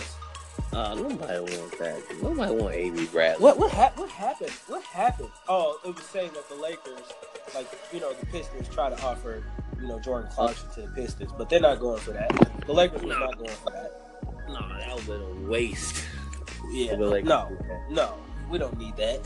uh, 0.73 0.95
nobody 0.97 1.39
wants 1.39 1.79
that. 1.79 2.03
Nobody 2.21 2.53
want 2.53 2.75
Avery 2.75 3.07
Bradley. 3.07 3.45
What 3.45 3.59
what 3.61 3.71
hap- 3.71 3.97
what 3.97 4.11
happened? 4.11 4.51
What 4.67 4.83
happened? 4.83 5.31
Oh, 5.49 5.79
it 5.85 5.95
was 5.95 6.05
saying 6.07 6.33
that 6.35 6.49
the 6.49 6.57
Lakers, 6.57 7.13
like 7.55 7.69
you 7.93 8.01
know, 8.01 8.13
the 8.13 8.27
Pistons 8.27 8.69
try 8.75 8.91
to 8.91 9.01
offer 9.05 9.45
you 9.81 9.87
know 9.89 9.99
Jordan 10.01 10.31
Clarkson 10.33 10.69
to 10.75 10.81
the 10.83 10.89
Pistons, 10.89 11.33
but 11.37 11.49
they're 11.49 11.61
not 11.61 11.81
going 11.81 12.01
for 12.01 12.13
that. 12.13 12.31
The 12.67 12.73
Lakers 12.73 13.03
was 13.03 13.11
No. 13.11 13.19
not 13.21 13.37
going 13.39 13.51
for 13.51 13.71
that. 13.71 14.01
No, 14.49 14.69
that 14.79 14.95
would 14.95 15.07
been 15.07 15.47
a 15.47 15.51
waste. 15.51 16.05
Yeah, 16.71 16.97
no, 16.97 17.49
no, 17.91 18.15
we 18.51 18.59
don't 18.59 18.79
need 18.79 18.97
that. 18.97 19.21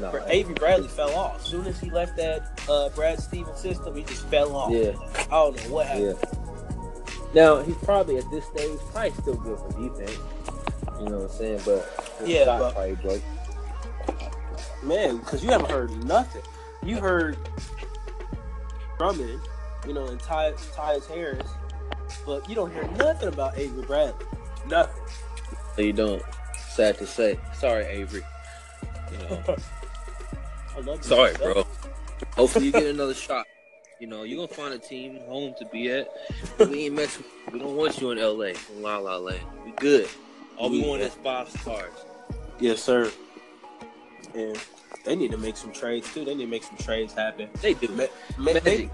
no. 0.00 0.12
Avery 0.26 0.54
Bradley 0.54 0.88
fell 0.88 1.14
off. 1.14 1.40
As 1.40 1.46
soon 1.46 1.66
as 1.66 1.78
he 1.80 1.90
left 1.90 2.16
that 2.16 2.60
uh, 2.68 2.88
Brad 2.90 3.20
Stevens 3.20 3.58
system, 3.60 3.94
he 3.94 4.02
just 4.02 4.26
fell 4.26 4.54
off. 4.56 4.72
Yeah, 4.72 4.92
I 5.18 5.24
don't 5.30 5.56
know 5.56 5.74
what 5.74 5.86
happened. 5.86 6.16
yeah. 6.20 6.30
Now 7.34 7.62
he's 7.62 7.76
probably 7.76 8.16
at 8.18 8.28
this 8.30 8.44
stage 8.46 8.78
probably 8.92 9.10
still 9.12 9.34
good 9.36 9.58
for 9.58 9.68
defense. 9.80 10.18
You 11.00 11.08
know 11.08 11.18
what 11.18 11.30
I'm 11.30 11.36
saying? 11.36 11.60
But 11.64 12.12
Yeah, 12.24 12.44
but- 12.44 12.72
probably 12.74 12.94
broke. 12.96 13.22
Man, 14.82 15.16
because 15.18 15.42
you 15.42 15.50
haven't 15.50 15.70
heard 15.70 15.90
nothing. 16.04 16.42
You 16.82 16.96
heard 17.00 17.36
Drummond, 18.98 19.40
you 19.86 19.92
know, 19.94 20.06
and 20.06 20.18
Ty, 20.20 20.52
Tyus 20.74 21.06
Harris, 21.06 21.48
but 22.26 22.48
you 22.48 22.54
don't 22.54 22.72
hear 22.72 22.86
nothing 22.98 23.28
about 23.28 23.56
Avery 23.58 23.82
Bradley. 23.82 24.26
Nothing. 24.68 25.02
So 25.76 25.82
you 25.82 25.92
don't. 25.92 26.22
Sad 26.70 26.98
to 26.98 27.06
say. 27.06 27.38
Sorry, 27.54 27.84
Avery. 27.84 28.22
You 29.12 29.18
know. 29.18 29.42
I 30.76 30.80
love 30.80 30.96
you. 30.98 31.02
Sorry, 31.02 31.34
bro. 31.34 31.66
Hopefully 32.36 32.66
you 32.66 32.72
get 32.72 32.86
another 32.86 33.14
shot. 33.14 33.46
You 34.00 34.08
know, 34.08 34.22
you're 34.24 34.36
gonna 34.36 34.48
find 34.48 34.74
a 34.74 34.78
team 34.78 35.20
home 35.28 35.54
to 35.58 35.64
be 35.66 35.90
at. 35.90 36.08
We 36.58 36.86
ain't 36.86 36.96
mess 36.96 37.16
with 37.16 37.26
we 37.52 37.58
don't 37.60 37.76
want 37.76 38.00
you 38.00 38.10
in 38.10 38.18
LA, 38.18 38.46
in 38.46 38.82
La 38.82 38.98
La 38.98 39.16
Land. 39.16 39.44
We 39.64 39.70
good. 39.72 40.08
All 40.56 40.68
we 40.70 40.82
want 40.86 41.00
Yeah. 41.00 41.06
is 41.08 41.14
five 41.14 41.48
stars. 41.48 41.92
Yes, 42.58 42.82
sir. 42.82 43.10
And 44.34 44.58
they 45.04 45.14
need 45.14 45.30
to 45.30 45.38
make 45.38 45.56
some 45.56 45.72
trades 45.72 46.12
too. 46.12 46.24
They 46.24 46.34
need 46.34 46.44
to 46.46 46.50
make 46.50 46.64
some 46.64 46.76
trades 46.76 47.12
happen. 47.14 47.48
They 47.62 47.74
do. 47.74 47.88
Ma- 47.88 48.04
ma- 48.36 48.44
Magic. 48.44 48.62
they- 48.64 48.90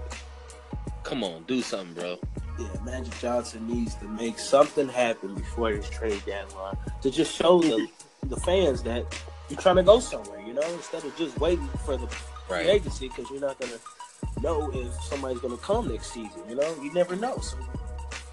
Come 1.11 1.25
on, 1.25 1.43
do 1.43 1.61
something, 1.61 1.93
bro. 1.93 2.17
yeah, 2.57 2.67
Magic 2.85 3.19
Johnson 3.19 3.67
needs 3.67 3.95
to 3.95 4.05
make 4.07 4.39
something 4.39 4.87
happen 4.87 5.35
before 5.35 5.73
this 5.73 5.89
trade 5.89 6.21
deadline 6.25 6.77
to 7.01 7.11
just 7.11 7.35
show 7.35 7.59
the 7.59 7.85
the 8.27 8.37
fans 8.37 8.81
that 8.83 9.03
you're 9.49 9.59
trying 9.59 9.75
to 9.75 9.83
go 9.83 9.99
somewhere. 9.99 10.39
You 10.39 10.53
know, 10.53 10.61
instead 10.73 11.03
of 11.03 11.13
just 11.17 11.37
waiting 11.37 11.67
for 11.85 11.97
the 11.97 12.07
Right. 12.49 12.65
agency 12.65 13.09
because 13.09 13.29
you're 13.29 13.41
not 13.41 13.59
gonna 13.59 13.77
know 14.41 14.71
if 14.73 15.03
somebody's 15.03 15.41
gonna 15.41 15.57
come 15.57 15.89
next 15.89 16.13
season. 16.13 16.43
You 16.47 16.55
know, 16.55 16.73
you 16.81 16.93
never 16.93 17.17
know. 17.17 17.37
So 17.39 17.57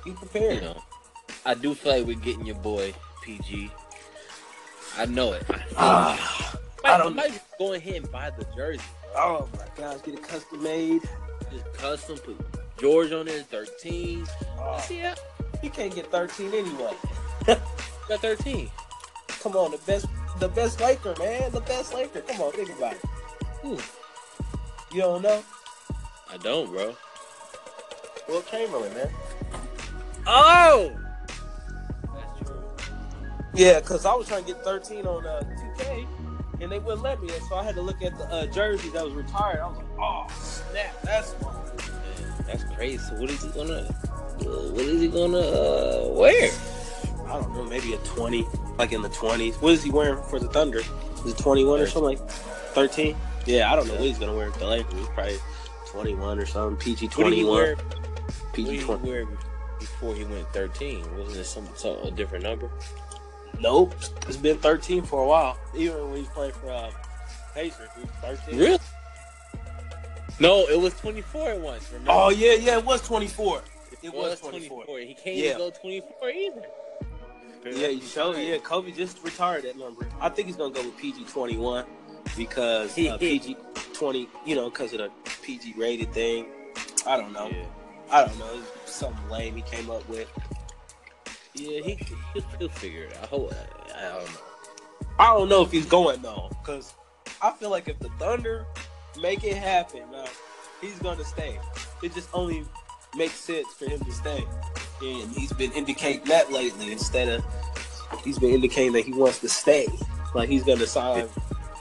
be 0.05 0.13
prepared. 0.13 0.55
You 0.57 0.61
know. 0.61 0.83
I 1.45 1.55
do 1.55 1.75
feel 1.75 1.97
like 1.99 2.07
we're 2.07 2.15
getting 2.17 2.47
your 2.47 2.55
boy 2.57 2.95
PG. 3.25 3.73
I 4.97 5.07
know 5.07 5.33
it. 5.33 5.43
I, 5.51 5.57
feel 5.57 5.75
Ah. 5.79 6.59
I 6.85 6.97
don't- 6.99 7.17
might 7.17 7.43
go 7.59 7.73
ahead 7.73 7.97
and 7.97 8.13
buy 8.13 8.31
the 8.31 8.45
jersey. 8.55 8.85
Bro. 9.15 9.21
oh 9.21 9.49
my 9.59 9.67
gosh, 9.77 10.01
get 10.03 10.15
it 10.15 10.23
custom 10.23 10.63
made. 10.63 11.03
Just 11.51 11.73
custom 11.75 12.19
put 12.19 12.37
George 12.81 13.13
on 13.13 13.27
there, 13.27 13.43
13. 13.43 14.27
Oh, 14.59 14.81
See 14.81 15.01
ya. 15.01 15.15
you 15.63 15.71
can't 15.71 15.95
get 15.95 16.11
13 16.11 16.53
anyway. 16.55 16.93
Got 17.47 18.21
13. 18.21 18.71
Come 19.41 19.57
on, 19.57 19.73
the 19.73 19.79
best, 19.79 20.07
the 20.39 20.49
best 20.49 20.81
Laker, 20.81 21.15
man, 21.19 21.51
the 21.53 21.61
best 21.61 21.95
Laker. 21.95 22.21
Come 22.21 22.41
on, 22.41 22.53
think 22.53 22.71
about 22.71 22.95
it. 22.95 23.05
Ooh. 23.65 23.79
You 24.93 25.03
don't 25.03 25.23
know? 25.23 25.43
I 26.31 26.37
don't, 26.39 26.71
bro. 26.71 26.95
Wilt 28.29 28.47
Chamberlain, 28.51 28.93
man. 28.95 29.11
Oh! 30.27 30.97
That's 32.03 32.49
true. 32.49 32.63
Yeah, 33.55 33.81
because 33.81 34.07
I 34.07 34.15
was 34.15 34.29
trying 34.29 34.45
to 34.45 34.53
get 34.53 34.63
13 34.63 35.07
on 35.07 35.27
uh, 35.27 35.43
2K, 35.79 36.07
and 36.61 36.71
they 36.71 36.79
wouldn't 36.79 37.03
let 37.03 37.21
me. 37.23 37.31
So 37.49 37.57
I 37.57 37.65
had 37.65 37.75
to 37.75 37.83
look 37.83 38.03
at 38.03 38.17
the 38.19 38.25
uh, 38.25 38.47
jersey 38.47 38.91
that 38.91 39.05
was 39.05 39.15
retired. 39.15 39.61
I 39.61 39.67
was 39.69 39.79
like, 39.79 39.87
oh, 39.99 40.27
snap, 40.41 41.03
that's 41.03 41.33
one. 41.35 41.57
That's 42.49 42.65
crazy. 42.65 42.99
So 42.99 43.15
what 43.15 43.31
is 43.31 43.43
he 43.43 43.49
gonna? 43.51 43.83
What 43.85 44.85
is 44.85 45.01
he 45.03 45.09
gonna 45.09 45.39
uh, 45.39 46.09
wear? 46.09 46.51
I 47.27 47.33
don't 47.33 47.55
know, 47.55 47.65
maybe 47.65 47.93
a 47.93 47.99
20, 47.99 48.47
like 48.79 48.93
in 48.93 49.03
the 49.03 49.11
20s. 49.11 49.61
What 49.61 49.73
is 49.73 49.83
he 49.83 49.91
wearing 49.91 50.23
for 50.25 50.41
the 50.41 50.49
Thunder? 50.49 50.79
Is 50.79 51.27
it 51.27 51.39
21 51.39 51.81
or 51.81 51.87
something 51.87 52.19
like 52.19 52.31
13? 52.31 53.15
Yeah, 53.45 53.71
I 53.71 53.77
don't 53.77 53.87
know 53.87 53.95
what 53.95 54.03
he's 54.03 54.19
to 54.19 54.33
wear 54.33 54.51
for 54.51 54.59
the 54.61 54.67
Lakers. 54.67 55.07
Probably 55.09 55.39
21 55.91 56.39
or 56.39 56.47
something. 56.47 56.77
PG 56.79 57.07
What 57.09 57.31
did 57.31 57.35
he 57.35 57.43
21. 57.43 57.69
What 57.69 57.79
did 57.79 58.53
PG 58.55 58.77
he 58.79 58.83
20. 58.83 59.11
wear 59.11 59.27
before 59.79 60.15
he 60.15 60.25
went 60.25 60.49
13? 60.55 61.19
Wasn't 61.19 61.37
it 61.37 61.45
some, 61.45 61.69
some 61.75 61.99
a 62.03 62.11
different 62.11 62.45
number? 62.45 62.71
Nope. 63.61 63.95
It's 64.27 64.37
been 64.37 64.57
13 64.59 65.03
for 65.03 65.23
a 65.23 65.27
while. 65.27 65.59
Even 65.77 66.11
when 66.11 66.21
he's 66.21 66.29
playing 66.29 66.53
for 66.53 66.71
uh, 66.71 66.91
Pacers, 67.55 67.89
he 67.95 68.03
was 68.03 68.39
13. 68.39 68.59
Really? 68.59 68.79
No, 70.41 70.67
it 70.69 70.79
was 70.81 70.95
24 71.01 71.49
at 71.51 71.61
once. 71.61 71.91
Remember? 71.93 72.13
Oh, 72.13 72.31
yeah, 72.31 72.55
yeah, 72.55 72.79
it 72.79 72.85
was 72.85 73.01
24. 73.03 73.59
It, 73.91 73.99
it 74.05 74.15
was 74.15 74.41
24. 74.41 74.85
He 75.01 75.15
can't 75.15 75.37
Yeah. 75.37 75.45
even 75.47 75.59
go 75.59 75.71
24 75.71 76.31
either. 76.31 76.63
Yeah, 77.67 77.89
you 77.89 78.01
show. 78.01 78.33
Yeah, 78.35 78.59
Kobe 78.59 78.93
just 78.93 79.23
retired 79.25 79.65
that 79.65 79.77
number. 79.77 80.07
I 80.21 80.29
think 80.29 80.47
he's 80.47 80.57
gonna 80.57 80.73
go 80.73 80.83
with 80.83 80.97
PG 80.97 81.25
twenty 81.25 81.57
one 81.57 81.85
because 82.37 82.97
uh, 82.97 83.17
PG 83.19 83.57
twenty. 83.93 84.29
You 84.47 84.55
know, 84.55 84.71
because 84.71 84.93
of 84.93 85.01
the 85.01 85.11
PG 85.43 85.75
rated 85.77 86.13
thing. 86.13 86.47
I 87.05 87.17
don't 87.17 87.33
know. 87.33 87.49
Yeah. 87.49 87.65
I 88.11 88.25
don't 88.25 88.39
know. 88.39 88.61
It's 88.85 88.93
something 88.95 89.29
lame 89.29 89.57
he 89.57 89.63
came 89.63 89.91
up 89.91 90.09
with. 90.09 90.29
Yeah, 91.55 91.81
he 91.83 91.99
he'll, 92.33 92.45
he'll 92.59 92.69
figure 92.69 93.03
it 93.05 93.17
out. 93.17 93.29
I, 93.33 93.37
I 94.07 94.09
don't 94.13 94.25
know. 94.25 94.41
I 95.19 95.27
don't 95.27 95.49
know 95.49 95.63
if 95.63 95.73
he's 95.73 95.87
going 95.87 96.23
though, 96.23 96.49
because 96.63 96.95
I 97.43 97.51
feel 97.53 97.71
like 97.71 97.89
if 97.89 97.99
the 97.99 98.09
Thunder 98.21 98.65
make 99.21 99.45
it 99.45 99.57
happen, 99.57 100.11
man, 100.11 100.27
he's 100.81 100.99
gonna 100.99 101.25
stay. 101.25 101.59
It 102.03 102.15
just 102.15 102.29
only 102.33 102.65
makes 103.17 103.35
sense 103.35 103.69
for 103.75 103.89
him 103.89 104.01
to 104.01 104.13
stay, 104.13 104.45
and 105.03 105.31
he's 105.33 105.53
been 105.53 105.73
indicating 105.73 106.25
that 106.27 106.53
lately. 106.53 106.93
Instead 106.93 107.29
of 107.29 107.45
he's 108.25 108.39
been 108.39 108.51
indicating 108.51 108.93
that 108.93 109.05
he 109.05 109.13
wants 109.13 109.39
to 109.41 109.49
stay, 109.49 109.89
like 110.35 110.49
he's 110.49 110.65
gonna 110.65 110.87
sign, 110.87 111.29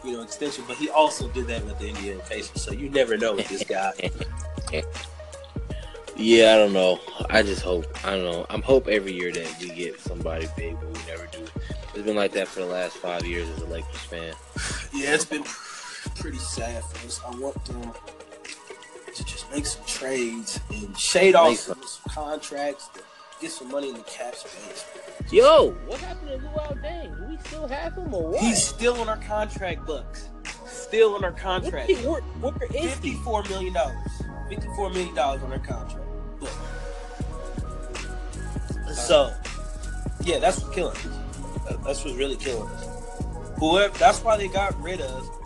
you 0.03 0.13
know, 0.13 0.21
extension. 0.21 0.63
But 0.67 0.77
he 0.77 0.89
also 0.89 1.27
did 1.29 1.47
that 1.47 1.65
with 1.65 1.79
the 1.79 1.89
Indiana 1.89 2.21
Pacers, 2.29 2.61
so 2.61 2.71
you 2.71 2.89
never 2.89 3.17
know 3.17 3.35
with 3.35 3.49
this 3.49 3.63
guy. 3.63 3.93
Yeah, 6.19 6.53
I 6.53 6.57
don't 6.57 6.73
know. 6.73 6.99
I 7.29 7.43
just 7.43 7.61
hope. 7.61 7.85
I 8.03 8.15
don't 8.15 8.23
know. 8.23 8.47
I'm 8.49 8.63
hope 8.63 8.87
every 8.87 9.13
year 9.13 9.31
that 9.31 9.55
we 9.61 9.69
get 9.69 9.99
somebody 9.99 10.47
big, 10.57 10.75
but 10.79 10.87
we 10.87 11.05
never 11.05 11.27
do. 11.27 11.45
It's 11.93 12.03
been 12.03 12.15
like 12.15 12.31
that 12.31 12.47
for 12.47 12.61
the 12.61 12.65
last 12.65 12.97
five 12.97 13.23
years 13.23 13.47
as 13.49 13.61
a 13.61 13.67
Lakers 13.67 14.01
fan. 14.01 14.33
Yeah, 14.91 15.13
it's 15.13 15.25
been 15.25 15.43
pretty 16.19 16.37
sad 16.37 16.83
for 16.83 17.05
us. 17.07 17.21
I 17.25 17.31
want 17.37 17.63
them 17.65 17.91
to 19.15 19.23
just 19.23 19.49
make 19.51 19.65
some 19.65 19.85
trades 19.85 20.59
and 20.71 20.97
shade 20.97 21.35
off 21.35 21.57
some, 21.57 21.81
some 21.83 22.13
contracts 22.13 22.87
to 22.89 23.01
get 23.41 23.51
some 23.51 23.69
money 23.71 23.89
in 23.89 23.95
the 23.95 24.01
cap 24.03 24.35
space. 24.35 24.85
Yo, 25.31 25.71
what 25.85 25.99
happened 25.99 26.29
to 26.29 26.37
Luol 26.47 26.81
Deng? 26.83 27.17
Do 27.17 27.25
we 27.29 27.37
still 27.39 27.67
have 27.67 27.93
him 27.93 28.13
or 28.13 28.31
what? 28.31 28.41
He's 28.41 28.63
still 28.63 28.99
on 29.01 29.09
our 29.09 29.17
contract 29.17 29.85
books. 29.85 30.29
Still 30.65 31.15
on 31.15 31.23
our 31.23 31.31
contract. 31.31 31.89
is 31.89 31.99
he- 31.99 32.07
where, 32.07 32.21
where 32.21 32.53
is 32.69 32.75
he? 32.75 32.87
Fifty-four 32.87 33.43
million 33.43 33.73
dollars. 33.73 33.95
Fifty-four 34.49 34.89
million 34.91 35.15
dollars 35.15 35.41
on 35.43 35.51
our 35.51 35.59
contract 35.59 36.05
book. 36.39 36.49
So, 38.93 39.33
yeah, 40.23 40.39
that's 40.39 40.61
what's 40.61 40.73
killing 40.75 40.95
us. 40.95 41.07
That's 41.85 42.03
what's 42.03 42.15
really 42.17 42.35
killing 42.37 42.67
us. 42.69 42.85
Whoever. 43.59 43.97
That's 43.97 44.23
why 44.23 44.37
they 44.37 44.47
got 44.47 44.79
rid 44.81 45.01
of 45.01 45.36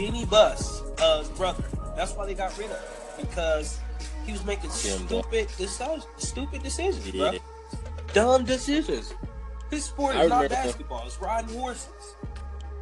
Jeannie 0.00 0.24
Buss, 0.24 0.80
uh, 0.98 1.22
brother. 1.36 1.62
That's 1.94 2.14
why 2.14 2.24
they 2.24 2.32
got 2.32 2.56
rid 2.56 2.70
of 2.70 2.78
him 3.18 3.26
because 3.26 3.78
he 4.24 4.32
was 4.32 4.42
making 4.46 4.70
stupid, 4.70 5.48
deci- 5.58 6.06
stupid 6.16 6.62
decisions, 6.62 7.06
Yeah. 7.06 7.32
bro. 7.32 7.38
Dumb 8.14 8.44
decisions. 8.46 9.12
His 9.70 9.84
sport 9.84 10.16
is 10.16 10.30
not 10.30 10.48
basketball. 10.48 11.02
It's 11.04 11.20
riding 11.20 11.54
horses. 11.54 12.14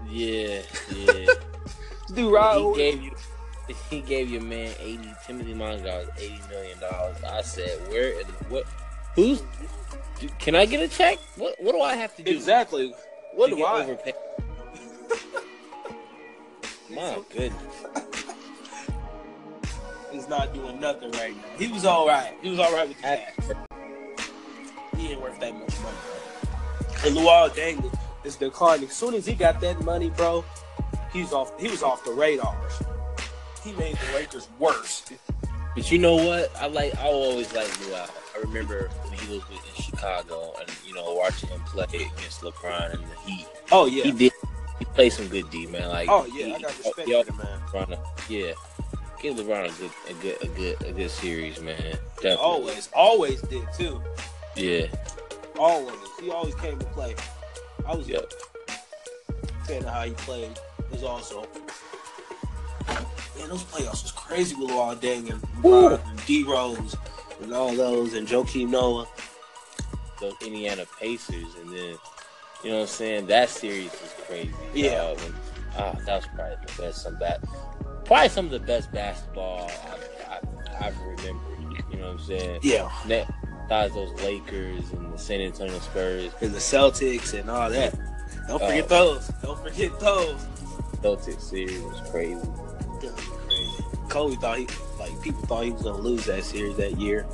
Yeah, 0.09 0.61
yeah. 0.95 1.27
Dude, 2.15 2.33
ride 2.33 2.59
he 2.61 2.75
gave 2.77 3.03
you, 3.03 3.11
he 3.91 4.01
gave 4.01 4.31
your 4.31 4.43
man 4.43 4.73
eighty. 4.79 5.13
Timofey 5.27 5.57
Mozgov 5.57 6.09
eighty 6.19 6.41
million 6.49 6.79
dollars. 6.79 7.17
I 7.25 7.43
said, 7.43 7.81
where? 7.89 8.15
what? 8.49 8.65
Who's? 9.17 9.43
Can 10.39 10.55
I 10.55 10.67
get 10.67 10.81
a 10.81 10.89
check? 10.89 11.19
What? 11.35 11.57
What 11.61 11.73
do 11.73 11.81
I 11.81 11.97
have 11.97 12.15
to 12.15 12.23
do? 12.23 12.31
Exactly. 12.31 12.95
What 13.35 13.51
do 13.51 13.65
I? 13.65 13.83
overpaid? 13.83 14.15
My 16.91 17.23
goodness. 17.31 17.85
Is 20.13 20.27
not 20.27 20.55
doing 20.55 20.81
nothing 20.81 21.11
right 21.13 21.37
now. 21.37 21.43
He 21.59 21.69
was 21.71 21.85
all 21.85 22.09
right. 22.09 22.33
He 22.41 22.49
was 22.49 22.59
all 22.59 22.73
right 22.73 22.89
with 22.89 22.97
the 22.97 23.03
Cavs. 23.03 23.67
He 24.97 25.09
ain't 25.09 25.21
worth 25.21 25.39
that 25.39 25.53
much 25.53 25.79
money. 25.83 25.97
Bro. 26.03 27.09
And 27.09 27.17
Luol 27.17 27.51
Deng 27.51 27.99
is 28.25 28.37
declining. 28.37 28.89
As 28.89 28.97
soon 28.97 29.13
as 29.15 29.27
he 29.27 29.35
got 29.35 29.61
that 29.61 29.85
money, 29.85 30.09
bro, 30.09 30.47
he's 31.13 31.35
off. 31.35 31.53
He 31.61 31.69
was 31.69 31.83
off 31.83 32.05
the 32.07 32.13
radars. 32.13 32.83
He 33.63 33.73
made 33.73 33.97
the 33.97 34.15
Lakers 34.15 34.49
worse. 34.59 35.05
But 35.75 35.93
you 35.93 35.99
know 35.99 36.17
what? 36.17 36.57
I 36.57 36.69
like. 36.69 36.97
I 36.97 37.09
always 37.09 37.53
like 37.53 37.67
Luol. 37.67 38.09
I 38.35 38.39
remember 38.41 38.89
when 39.05 39.19
he 39.19 39.35
was 39.35 39.43
in 39.51 39.83
Chicago, 39.83 40.55
and 40.59 40.71
you 40.87 40.95
know, 40.95 41.13
watching 41.13 41.51
him 41.51 41.61
play 41.67 41.85
against 41.85 42.41
LeBron 42.41 42.95
and 42.95 43.05
the 43.05 43.31
Heat. 43.31 43.47
Oh 43.71 43.85
yeah, 43.85 44.05
he 44.05 44.13
did. 44.13 44.33
He 44.99 45.03
played 45.03 45.13
some 45.13 45.29
good 45.29 45.49
D, 45.51 45.67
man. 45.69 45.91
Like, 45.91 46.09
oh 46.11 46.27
yeah, 46.27 46.47
he, 46.47 46.55
I 46.55 46.59
got 46.59 46.77
respect 46.77 47.09
for 47.09 47.25
the 47.25 47.33
man. 47.35 47.61
LeBron, 47.69 47.99
yeah, 48.29 48.53
give 49.23 49.37
LeBron 49.37 49.67
a 49.67 49.79
good, 49.79 49.91
a 50.09 50.15
good, 50.15 50.43
a 50.43 50.47
good, 50.49 50.89
a 50.89 50.93
good 50.93 51.11
series, 51.13 51.61
man. 51.61 51.77
Definitely. 52.17 52.37
Always, 52.39 52.89
always 52.93 53.41
did 53.43 53.63
too. 53.77 54.03
Yeah, 54.57 54.87
always. 55.57 55.95
He 56.21 56.31
always 56.31 56.57
came 56.57 56.81
to 56.81 56.85
play. 56.87 57.15
I 57.87 57.95
was 57.95 58.09
yep. 58.09 58.33
fan 59.69 59.85
of 59.85 59.89
how 59.89 60.03
he 60.03 60.11
played. 60.15 60.59
Was 60.91 61.05
also 61.05 61.47
man, 62.89 63.51
those 63.51 63.63
playoffs 63.63 64.03
was 64.03 64.11
crazy 64.17 64.57
with 64.57 64.71
Luol 64.71 64.97
Deng 64.97 65.31
and, 65.31 66.03
and 66.09 66.27
D 66.27 66.43
Rose 66.43 66.97
and 67.41 67.55
all 67.55 67.73
those 67.73 68.15
and 68.15 68.27
Joakim 68.27 68.71
Noah. 68.71 69.07
Those 70.21 70.35
Indiana 70.45 70.87
Pacers 70.99 71.55
and 71.63 71.73
then 71.73 71.95
you 72.63 72.71
know 72.71 72.77
what 72.77 72.83
I'm 72.83 72.89
saying? 72.89 73.27
That 73.27 73.49
series 73.49 73.91
was 73.91 74.15
crazy. 74.27 74.55
Yeah. 74.75 75.15
Uh, 75.77 75.93
that 76.07 76.17
was 76.17 76.27
probably 76.35 76.57
the 76.67 76.83
best 76.83 77.03
some 77.03 77.17
bad 77.17 77.41
probably 78.05 78.29
some 78.31 78.47
of 78.47 78.51
the 78.51 78.59
best 78.59 78.91
basketball 78.91 79.71
I've, 79.93 80.09
I've, 80.31 80.83
I've 80.83 81.01
remembered. 81.01 81.85
You 81.91 81.99
know 81.99 82.13
what 82.13 82.21
I'm 82.21 82.27
saying? 82.27 82.61
Yeah. 82.63 82.91
That, 83.07 83.31
besides 83.69 83.95
those 83.95 84.13
Lakers 84.23 84.91
and 84.93 85.13
the 85.13 85.19
San 85.19 85.41
Antonio 85.43 85.79
Spurs 85.79 86.33
and 86.41 86.53
the 86.53 86.59
Celtics 86.59 87.39
and 87.39 87.51
all 87.51 87.69
that. 87.69 87.95
Don't 88.49 88.61
forget 88.61 88.85
uh, 88.85 88.89
those. 88.89 89.29
Don't 89.43 89.63
forget 89.63 90.01
those. 90.01 90.41
Celtics 91.03 91.43
series 91.43 91.81
was 91.83 92.01
crazy. 92.11 92.41
Yeah, 93.03 93.11
crazy. 93.47 93.85
Kobe 94.09 94.37
thought 94.37 94.59
he 94.59 94.67
like 94.99 95.23
people 95.23 95.43
thought 95.43 95.65
he 95.65 95.71
was 95.71 95.83
gonna 95.83 96.01
lose 96.01 96.25
that 96.25 96.45
series 96.45 96.77
that 96.79 96.99
year. 96.99 97.27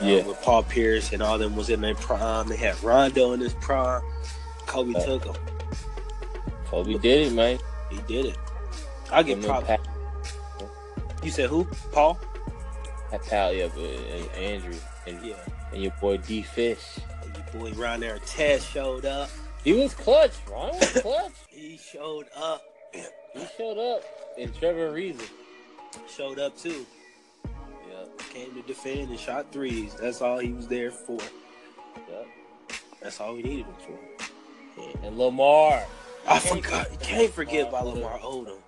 Yeah. 0.00 0.18
Uh, 0.18 0.28
with 0.28 0.42
Paul 0.42 0.62
Pierce 0.64 1.12
and 1.12 1.22
all 1.22 1.38
them 1.38 1.56
was 1.56 1.70
in 1.70 1.80
their 1.80 1.94
prime. 1.94 2.48
They 2.48 2.56
had 2.56 2.80
Rondo 2.84 3.32
in 3.32 3.40
his 3.40 3.54
prime. 3.54 4.02
Kobe 4.66 4.94
uh, 4.94 5.04
took 5.04 5.24
him. 5.24 5.34
Kobe 6.66 6.98
did 6.98 7.28
it, 7.28 7.32
man. 7.32 7.58
He 7.90 7.98
did 8.08 8.26
it. 8.26 8.38
I 9.10 9.22
get 9.22 9.42
props. 9.42 9.70
You 11.22 11.30
said 11.30 11.48
who? 11.48 11.66
Paul? 11.92 12.18
Pal, 13.28 13.52
yeah, 13.52 13.68
but 13.74 13.84
and 13.84 14.30
Andrew 14.36 14.74
and 15.06 15.24
yeah, 15.24 15.36
and 15.72 15.82
your 15.82 15.92
boy 16.00 16.16
D 16.16 16.42
Fish. 16.42 16.98
And 17.22 17.36
your 17.54 17.72
boy 17.72 17.98
there, 17.98 18.18
Ted 18.26 18.62
showed 18.62 19.04
up. 19.04 19.28
He 19.64 19.72
was 19.72 19.94
clutch, 19.94 20.32
Ron 20.50 20.72
was 20.72 20.92
clutch. 21.02 21.32
he 21.48 21.78
showed 21.78 22.26
up. 22.36 22.62
He 22.92 23.46
showed 23.56 23.78
up, 23.78 24.02
and 24.38 24.54
Trevor 24.54 24.92
Ariza 24.92 25.28
showed 26.08 26.38
up 26.38 26.56
too. 26.56 26.86
Yeah, 27.44 28.04
came 28.30 28.54
to 28.54 28.62
defend 28.62 29.10
and 29.10 29.18
shot 29.18 29.52
threes. 29.52 29.94
That's 29.94 30.20
all 30.20 30.38
he 30.38 30.52
was 30.52 30.68
there 30.68 30.90
for. 30.90 31.18
Yep. 32.08 32.26
That's 33.02 33.20
all 33.20 33.34
we 33.34 33.42
needed 33.42 33.66
him 33.66 33.74
for. 33.86 34.26
And 35.02 35.18
Lamar. 35.18 35.84
I 36.26 36.38
forgot. 36.38 36.90
You 36.92 36.98
can't 36.98 37.32
forget 37.32 37.68
about 37.68 37.86
Lamar 37.86 38.18
Odom. 38.20 38.58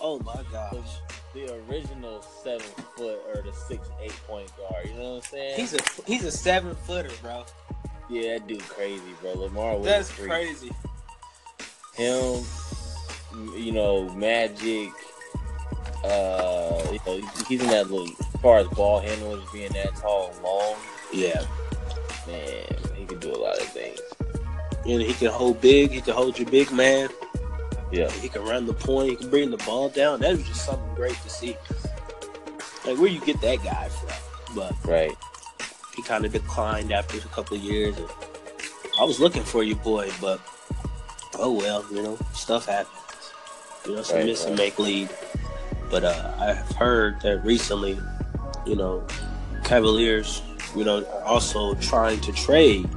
Oh 0.00 0.18
my 0.20 0.42
gosh. 0.50 0.98
The 1.34 1.54
original 1.68 2.22
seven 2.42 2.66
foot 2.96 3.20
or 3.34 3.42
the 3.42 3.52
six 3.52 3.88
eight 4.02 4.18
point 4.26 4.50
guard. 4.56 4.86
You 4.86 4.94
know 4.94 5.14
what 5.14 5.16
I'm 5.16 5.22
saying? 5.22 5.60
He's 5.60 5.74
a 5.74 5.78
he's 6.06 6.24
a 6.24 6.30
seven 6.30 6.74
footer, 6.74 7.10
bro. 7.22 7.44
Yeah, 8.10 8.38
that 8.38 8.46
dude 8.46 8.60
crazy, 8.68 9.02
bro. 9.20 9.34
Lamar 9.34 9.76
was 9.76 9.86
That's 9.86 10.10
crazy. 10.10 10.70
Him, 11.94 12.42
you 13.56 13.72
know, 13.72 14.08
Magic. 14.14 14.90
Uh, 16.04 16.82
you 16.92 16.98
know, 17.06 17.28
he's 17.48 17.62
in 17.62 17.68
that 17.68 17.88
little 17.90 18.08
as 18.08 18.40
far 18.40 18.58
as 18.58 18.66
ball 18.68 19.00
handlers 19.00 19.44
being 19.52 19.72
that 19.72 19.94
tall 19.96 20.32
and 20.34 20.42
long. 20.42 20.76
Yeah, 21.12 21.44
man, 22.26 22.64
he 22.96 23.06
can 23.06 23.18
do 23.20 23.32
a 23.32 23.38
lot 23.38 23.56
of 23.58 23.68
things. 23.68 24.00
And 24.84 25.00
he 25.00 25.14
can 25.14 25.30
hold 25.30 25.60
big. 25.60 25.90
He 25.90 26.00
can 26.00 26.14
hold 26.14 26.38
your 26.38 26.48
big 26.50 26.72
man. 26.72 27.08
Yeah, 27.92 28.10
he 28.10 28.28
can 28.28 28.42
run 28.42 28.66
the 28.66 28.72
point. 28.72 29.10
He 29.10 29.16
can 29.16 29.30
bring 29.30 29.50
the 29.50 29.58
ball 29.58 29.90
down. 29.90 30.20
That 30.20 30.32
was 30.32 30.48
just 30.48 30.64
something 30.64 30.94
great 30.94 31.14
to 31.14 31.30
see. 31.30 31.56
Like 32.86 32.98
where 32.98 33.06
you 33.06 33.20
get 33.20 33.40
that 33.42 33.62
guy 33.62 33.88
from, 33.88 34.56
but 34.56 34.74
right, 34.84 35.14
he 35.94 36.02
kind 36.02 36.24
of 36.24 36.32
declined 36.32 36.90
after 36.90 37.18
a 37.18 37.20
couple 37.30 37.56
of 37.56 37.62
years. 37.62 37.94
I 38.98 39.04
was 39.04 39.20
looking 39.20 39.44
for 39.44 39.62
you, 39.62 39.76
boy, 39.76 40.10
but 40.20 40.40
oh 41.36 41.52
well, 41.52 41.84
you 41.92 42.02
know, 42.02 42.18
stuff 42.32 42.66
happens. 42.66 43.32
You 43.86 43.96
know, 43.96 44.02
some 44.02 44.18
Right, 44.18 44.26
miss 44.26 44.46
and 44.46 44.56
make 44.56 44.78
lead. 44.78 45.10
But 45.90 46.04
uh, 46.04 46.34
I've 46.38 46.76
heard 46.76 47.20
that 47.20 47.44
recently, 47.44 48.00
you 48.66 48.74
know, 48.74 49.06
Cavaliers, 49.64 50.42
you 50.74 50.84
know, 50.84 51.04
are 51.04 51.24
also 51.24 51.74
trying 51.74 52.20
to 52.22 52.32
trade 52.32 52.88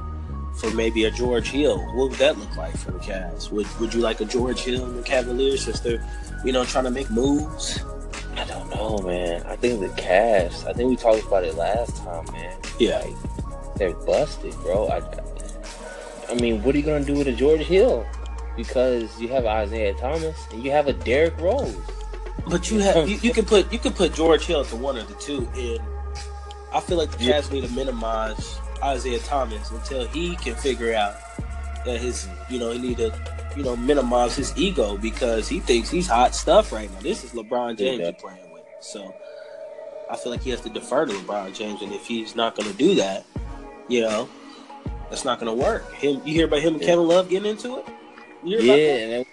for 0.56 0.70
maybe 0.70 1.04
a 1.04 1.10
George 1.10 1.50
Hill. 1.50 1.78
What 1.94 2.10
would 2.10 2.18
that 2.18 2.38
look 2.38 2.56
like 2.56 2.76
for 2.76 2.92
the 2.92 2.98
Cavs? 2.98 3.50
Would 3.50 3.66
Would 3.80 3.94
you 3.94 4.00
like 4.00 4.20
a 4.20 4.24
George 4.24 4.60
Hill 4.60 4.84
in 4.86 4.96
the 4.96 5.02
Cavaliers 5.02 5.64
since 5.64 5.80
they're, 5.80 6.04
you 6.44 6.52
know, 6.52 6.64
trying 6.64 6.84
to 6.84 6.90
make 6.90 7.10
moves? 7.10 7.82
I 8.36 8.44
don't 8.44 8.68
know, 8.70 8.98
man. 8.98 9.42
I 9.46 9.56
think 9.56 9.80
the 9.80 9.88
Cavs. 10.00 10.66
I 10.66 10.72
think 10.72 10.90
we 10.90 10.96
talked 10.96 11.24
about 11.26 11.44
it 11.44 11.54
last 11.54 11.96
time, 11.98 12.24
man. 12.32 12.56
Yeah. 12.78 12.98
Like, 12.98 13.76
they're 13.76 13.92
busted, 13.92 14.54
bro. 14.62 14.88
I, 14.88 15.02
I 16.30 16.34
mean, 16.34 16.62
what 16.62 16.74
are 16.74 16.78
you 16.78 16.84
gonna 16.84 17.04
do 17.04 17.14
with 17.14 17.28
a 17.28 17.32
George 17.32 17.60
Hill? 17.60 18.06
Because 18.56 19.20
you 19.20 19.28
have 19.28 19.44
Isaiah 19.44 19.94
Thomas 19.94 20.46
and 20.50 20.64
you 20.64 20.70
have 20.70 20.86
a 20.88 20.94
Derrick 20.94 21.38
Rose. 21.38 21.76
But 22.48 22.70
you 22.70 22.78
have 22.78 23.08
you, 23.08 23.18
you 23.18 23.32
can 23.32 23.44
put 23.44 23.70
you 23.72 23.78
can 23.78 23.92
put 23.92 24.14
George 24.14 24.46
Hill 24.46 24.60
at 24.60 24.68
the 24.68 24.76
one 24.76 24.96
or 24.96 25.02
the 25.02 25.14
two, 25.14 25.48
and 25.56 25.80
I 26.72 26.80
feel 26.80 26.96
like 26.96 27.10
the 27.10 27.24
Yeah. 27.24 27.40
Cavs 27.40 27.52
need 27.52 27.64
to 27.66 27.72
minimize 27.74 28.58
Isaiah 28.82 29.18
Thomas 29.20 29.70
until 29.70 30.06
he 30.06 30.36
can 30.36 30.54
figure 30.54 30.94
out 30.94 31.16
that 31.84 32.00
his 32.00 32.28
you 32.50 32.58
know 32.58 32.72
he 32.72 32.78
need 32.78 32.96
to 32.98 33.12
you 33.56 33.62
know 33.62 33.76
minimize 33.76 34.36
his 34.36 34.56
ego 34.56 34.96
because 34.96 35.48
he 35.48 35.60
thinks 35.60 35.90
he's 35.90 36.06
hot 36.06 36.34
stuff 36.34 36.72
right 36.72 36.90
now. 36.92 37.00
This 37.00 37.24
is 37.24 37.32
LeBron 37.32 37.78
James 37.78 38.00
Yeah. 38.00 38.10
playing 38.12 38.50
with, 38.52 38.64
so 38.80 39.14
I 40.10 40.16
feel 40.16 40.32
like 40.32 40.42
he 40.42 40.50
has 40.50 40.60
to 40.62 40.68
defer 40.68 41.06
to 41.06 41.12
LeBron 41.12 41.54
James, 41.54 41.82
and 41.82 41.92
if 41.92 42.06
he's 42.06 42.36
not 42.36 42.54
going 42.54 42.70
to 42.70 42.76
do 42.76 42.94
that, 42.96 43.24
you 43.88 44.02
know, 44.02 44.28
that's 45.10 45.24
not 45.24 45.40
going 45.40 45.56
to 45.56 45.64
work. 45.64 45.92
Him, 45.94 46.20
you 46.24 46.32
hear 46.34 46.46
about 46.46 46.60
him 46.60 46.74
and 46.74 46.82
Yeah. 46.82 46.88
Kevin 46.90 47.08
Love 47.08 47.28
getting 47.28 47.50
into 47.50 47.78
it? 47.78 47.84
Yeah, 48.44 48.74
and 48.74 49.26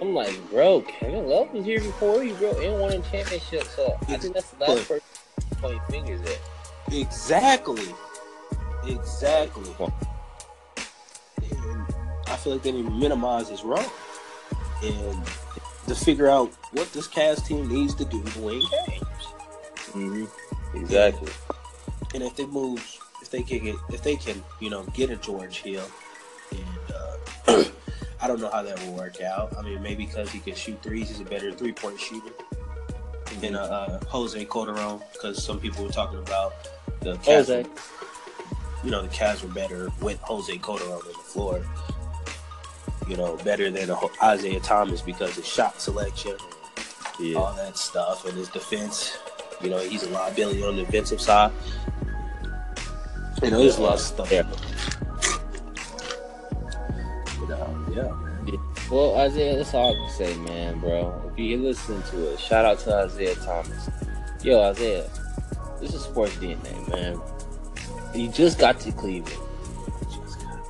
I'm 0.00 0.14
like, 0.14 0.36
bro, 0.50 0.82
Kevin 0.82 1.26
Love 1.26 1.52
was 1.52 1.64
here 1.64 1.80
before 1.80 2.22
you, 2.22 2.34
bro, 2.34 2.50
and 2.60 2.80
won 2.80 2.92
a 2.92 3.00
championship. 3.02 3.64
So 3.64 3.96
I 4.08 4.16
think 4.16 4.34
that's 4.34 4.50
the 4.50 4.64
last 4.64 4.86
person 4.88 5.02
to 5.50 5.56
point 5.56 5.80
fingers 5.90 6.20
at. 6.22 6.38
Exactly. 6.92 7.86
Exactly. 8.86 9.74
And 11.50 11.86
I 12.26 12.36
feel 12.36 12.54
like 12.54 12.62
they 12.62 12.72
need 12.72 12.84
to 12.84 12.90
minimize 12.90 13.48
his 13.48 13.62
role 13.62 13.84
and 14.82 15.26
to 15.86 15.94
figure 15.94 16.28
out 16.28 16.52
what 16.72 16.92
this 16.92 17.06
cast 17.06 17.46
team 17.46 17.68
needs 17.68 17.94
to 17.94 18.04
do 18.04 18.22
to 18.22 18.38
win 18.40 18.60
games. 18.60 19.02
Mm-hmm. 19.92 20.76
Exactly. 20.76 21.32
And 22.14 22.22
if 22.22 22.36
they 22.36 22.46
move, 22.46 22.98
if 23.20 23.30
they 23.30 23.42
can 23.42 23.64
get, 23.64 23.76
if 23.90 24.02
they 24.02 24.16
can, 24.16 24.42
you 24.60 24.70
know, 24.70 24.84
get 24.94 25.10
a 25.10 25.16
George 25.16 25.58
Hill, 25.58 25.84
and 26.50 26.94
uh, 27.48 27.64
I 28.20 28.26
don't 28.26 28.40
know 28.40 28.50
how 28.50 28.62
that 28.62 28.78
will 28.84 28.94
work 28.94 29.20
out. 29.20 29.56
I 29.56 29.62
mean, 29.62 29.82
maybe 29.82 30.06
because 30.06 30.30
he 30.30 30.38
can 30.38 30.54
shoot 30.54 30.82
threes, 30.82 31.08
he's 31.08 31.20
a 31.20 31.24
better 31.24 31.52
three 31.52 31.72
point 31.72 31.98
shooter 31.98 32.32
than 33.40 33.56
uh, 33.56 33.60
uh, 33.60 34.04
Jose 34.06 34.44
Calderon. 34.46 35.00
Because 35.12 35.42
some 35.42 35.58
people 35.58 35.84
were 35.84 35.90
talking 35.90 36.18
about 36.18 36.54
the 37.00 37.14
Cavs 37.16 37.24
Jose. 37.24 37.66
You 38.82 38.90
know, 38.90 39.02
the 39.02 39.08
Cavs 39.08 39.42
were 39.42 39.48
better 39.52 39.90
with 40.00 40.18
Jose 40.22 40.56
Calderon 40.58 40.92
on 40.92 40.98
the 41.06 41.14
floor. 41.14 41.64
You 43.08 43.16
know, 43.16 43.36
better 43.38 43.70
than 43.70 43.90
Isaiah 44.22 44.60
Thomas 44.60 45.02
because 45.02 45.34
his 45.36 45.46
shot 45.46 45.80
selection, 45.80 46.36
Yeah. 47.18 47.38
all 47.38 47.52
that 47.54 47.76
stuff, 47.76 48.24
and 48.26 48.36
his 48.36 48.48
defense. 48.48 49.18
You 49.60 49.70
know, 49.70 49.78
he's 49.78 50.02
a 50.04 50.10
liability 50.10 50.62
on 50.64 50.76
the 50.76 50.82
defensive 50.84 51.20
side. 51.20 51.52
You 53.42 53.50
know, 53.50 53.58
there's 53.58 53.78
a 53.78 53.82
lot 53.82 53.94
of 53.94 54.00
stuff. 54.00 54.30
Yeah. 54.30 54.42
But, 57.40 57.60
um, 57.60 57.92
yeah. 57.94 58.12
Well, 58.90 59.16
Isaiah, 59.16 59.56
that's 59.56 59.72
all 59.74 59.92
I 59.92 59.94
can 59.94 60.10
say, 60.10 60.36
man, 60.36 60.78
bro. 60.80 61.30
If 61.32 61.38
you 61.38 61.58
listen 61.62 62.02
to 62.10 62.32
it, 62.32 62.40
shout 62.40 62.64
out 62.64 62.78
to 62.80 62.94
Isaiah 62.94 63.34
Thomas. 63.36 63.88
Yo, 64.42 64.60
Isaiah, 64.60 65.08
this 65.80 65.94
is 65.94 66.02
sports 66.02 66.34
DNA, 66.36 66.88
man. 66.90 67.20
You 68.14 68.28
just 68.28 68.58
got 68.58 68.78
to 68.80 68.92
Cleveland. 68.92 69.38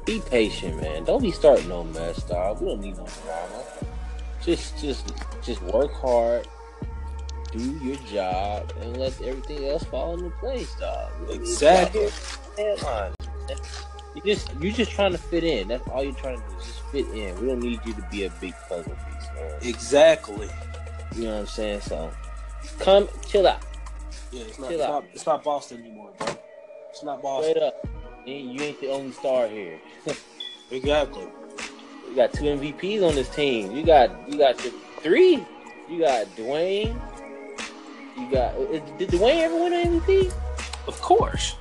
Be 0.05 0.21
patient, 0.31 0.81
man. 0.81 1.05
Don't 1.05 1.23
be 1.23 1.31
starting 1.31 1.69
no 1.69 1.85
mess, 1.85 2.23
dog. 2.25 2.61
We 2.61 2.69
don't 2.69 2.81
need 2.81 2.97
no 2.97 3.07
drama. 3.25 3.65
Just, 4.45 4.79
just, 4.81 5.13
just 5.43 5.63
work 5.63 5.93
hard. 5.93 6.47
do 7.53 7.79
your 7.83 7.97
job 7.97 8.73
and 8.81 8.97
let 8.97 9.21
everything 9.23 9.67
else 9.67 9.85
fall 9.85 10.15
into 10.15 10.31
place, 10.39 10.75
dog. 10.81 11.13
Exactly. 11.31 12.09
Headline. 12.57 13.13
You 14.15 14.23
just 14.23 14.51
you're 14.61 14.73
just 14.73 14.91
trying 14.91 15.13
to 15.13 15.19
fit 15.19 15.45
in. 15.45 15.69
That's 15.69 15.87
all 15.89 16.03
you're 16.03 16.13
trying 16.15 16.41
to 16.41 16.49
do. 16.49 16.57
Is 16.57 16.67
just 16.67 16.81
fit 16.91 17.07
in. 17.09 17.41
We 17.41 17.49
don't 17.49 17.61
need 17.61 17.81
you 17.85 17.95
to 17.95 18.07
be 18.11 18.25
a 18.25 18.31
big 18.41 18.55
puzzle 18.69 18.93
piece, 18.93 19.29
man. 19.35 19.59
Exactly. 19.63 20.49
You 21.15 21.25
know 21.25 21.33
what 21.33 21.41
I'm 21.41 21.47
saying? 21.47 21.81
So 21.83 22.11
come 22.79 23.09
chill 23.27 23.47
out. 23.47 23.63
Yeah, 24.31 24.43
it's 24.45 24.59
not, 24.59 24.71
Chill 24.71 24.81
it's 24.81 24.89
out. 24.89 24.91
not, 24.91 25.05
it's 25.15 25.27
not 25.27 25.45
Boston 25.45 25.81
anymore, 25.81 26.11
bro. 26.19 26.29
It's 26.93 27.03
not 27.03 27.23
Boston. 27.23 27.53
Straight 27.53 27.63
up. 27.63 27.87
You 28.27 28.63
ain't- 28.63 28.81
the 28.81 28.91
only 28.91 29.13
star 29.13 29.49
here. 29.49 29.81
Exactly. 30.71 31.27
You 32.09 32.17
got 32.17 32.33
two 32.33 32.45
MVPs 32.45 33.07
on 33.07 33.15
this 33.15 33.29
team. 33.29 33.73
You 33.77 33.85
got 33.85 34.09
you 34.27 34.39
got 34.39 34.63
your 34.65 34.73
three. 35.03 35.45
You 35.87 35.99
got 36.01 36.27
Dwayne. 36.35 36.99
You 38.17 38.31
got 38.31 38.57
did 38.99 39.11
Dwayne 39.11 39.43
ever 39.43 39.55
win 39.55 39.75
an 39.75 40.01
MVP? 40.01 40.33
Of 40.87 40.99
course. 41.03 41.57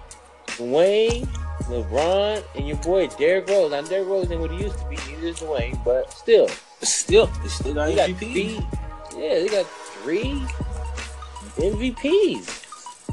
Dwayne, 0.48 1.28
LeBron, 1.64 2.42
and 2.56 2.66
your 2.70 2.78
boy 2.78 3.08
Derrick 3.08 3.50
Rose. 3.50 3.72
Now 3.72 3.82
Derrick 3.82 4.08
Rose 4.08 4.32
ain't 4.32 4.40
what 4.40 4.52
he 4.52 4.64
used 4.64 4.80
to 4.80 4.86
be. 4.88 4.96
Neither 4.96 5.28
is 5.28 5.40
Dwayne, 5.42 5.84
but 5.84 6.10
still, 6.14 6.48
Still, 6.82 7.30
it's 7.44 7.56
still 7.56 7.74
not 7.74 7.88
they 7.88 7.96
got 7.96 8.10
MVP. 8.12 8.18
three. 8.32 8.60
Yeah, 9.22 9.40
they 9.40 9.48
got 9.50 9.66
three 9.66 10.42
MVPs 11.58 12.61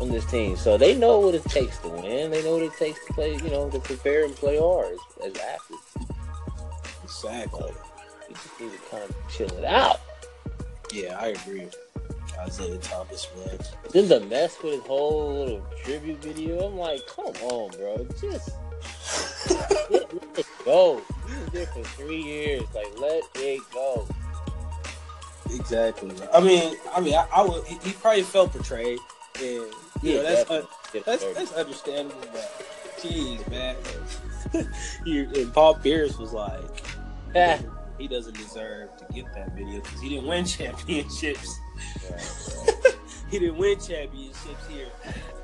on 0.01 0.09
this 0.11 0.25
team, 0.27 0.57
so 0.57 0.77
they 0.77 0.95
know 0.95 1.19
what 1.19 1.35
it 1.35 1.45
takes 1.45 1.79
to 1.79 1.89
win. 1.89 2.31
They 2.31 2.43
know 2.43 2.55
what 2.55 2.63
it 2.63 2.77
takes 2.79 3.05
to 3.07 3.13
play. 3.13 3.35
You 3.35 3.51
know, 3.51 3.69
to 3.71 3.79
prepare 3.81 4.25
and 4.25 4.35
play 4.35 4.59
hard 4.59 4.95
as, 5.23 5.33
as 5.33 5.43
athletes. 5.43 6.15
Exactly. 7.05 7.73
You 8.29 8.35
just 8.35 8.61
need 8.61 8.73
to 8.73 8.79
kind 8.91 9.03
of 9.05 9.17
chill 9.29 9.51
it 9.59 9.65
out. 9.65 10.01
Yeah, 10.93 11.19
I 11.19 11.29
agree. 11.29 11.69
Isaiah 12.39 12.79
Thomas, 12.79 13.27
man. 13.37 13.59
Then 13.93 14.09
the 14.09 14.21
mess 14.21 14.63
with 14.63 14.75
his 14.75 14.83
whole 14.83 15.33
little 15.33 15.67
tribute 15.83 16.23
video. 16.23 16.69
I'm 16.69 16.77
like, 16.77 17.07
come 17.07 17.35
on, 17.43 17.71
bro. 17.77 18.07
Just 18.21 18.51
let, 19.91 19.91
let 19.91 20.39
it 20.39 20.47
go. 20.65 21.03
He 21.27 21.35
was 21.35 21.49
there 21.53 21.67
for 21.67 21.83
three 21.85 22.23
years. 22.23 22.63
Like, 22.75 22.99
let 22.99 23.23
it 23.37 23.61
go. 23.73 24.07
Exactly. 25.51 26.15
I 26.33 26.41
mean, 26.41 26.77
I 26.95 27.01
mean, 27.01 27.15
I, 27.15 27.27
I 27.35 27.43
would. 27.43 27.65
He, 27.65 27.79
he 27.79 27.93
probably 27.95 28.23
felt 28.23 28.53
betrayed, 28.53 28.99
and 29.43 29.67
you 30.03 30.13
Yeah, 30.15 30.23
that's 30.23 30.51
un, 30.51 30.67
that's 31.05 31.25
that's 31.35 31.53
understandable. 31.53 32.21
But 32.33 32.67
jeez, 32.99 33.49
man. 33.51 33.77
he, 35.05 35.21
and 35.21 35.53
Paul 35.53 35.75
Pierce 35.75 36.17
was 36.19 36.33
like, 36.33 36.83
Ah. 37.37 37.59
he 37.99 38.09
doesn't 38.09 38.37
deserve 38.37 38.97
to 38.97 39.13
get 39.13 39.27
that 39.35 39.53
video 39.55 39.81
because 39.81 40.01
he 40.01 40.09
didn't 40.11 40.27
win 40.27 40.45
championships. 40.47 41.59
he 43.31 43.39
didn't 43.39 43.57
win 43.59 43.79
championships 43.79 44.67
here. 44.69 44.89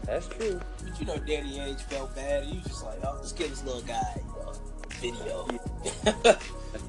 That's 0.04 0.28
true. 0.28 0.60
But 0.82 1.00
you 1.00 1.06
know, 1.06 1.16
Danny 1.18 1.58
Ainge 1.58 1.80
felt 1.82 2.14
bad, 2.14 2.42
and 2.44 2.52
he 2.52 2.58
was 2.58 2.66
just 2.66 2.84
like, 2.84 2.98
"Oh, 3.04 3.16
let's 3.16 3.32
give 3.32 3.50
this 3.50 3.64
little 3.64 3.82
guy 3.82 4.20
video." 5.00 5.46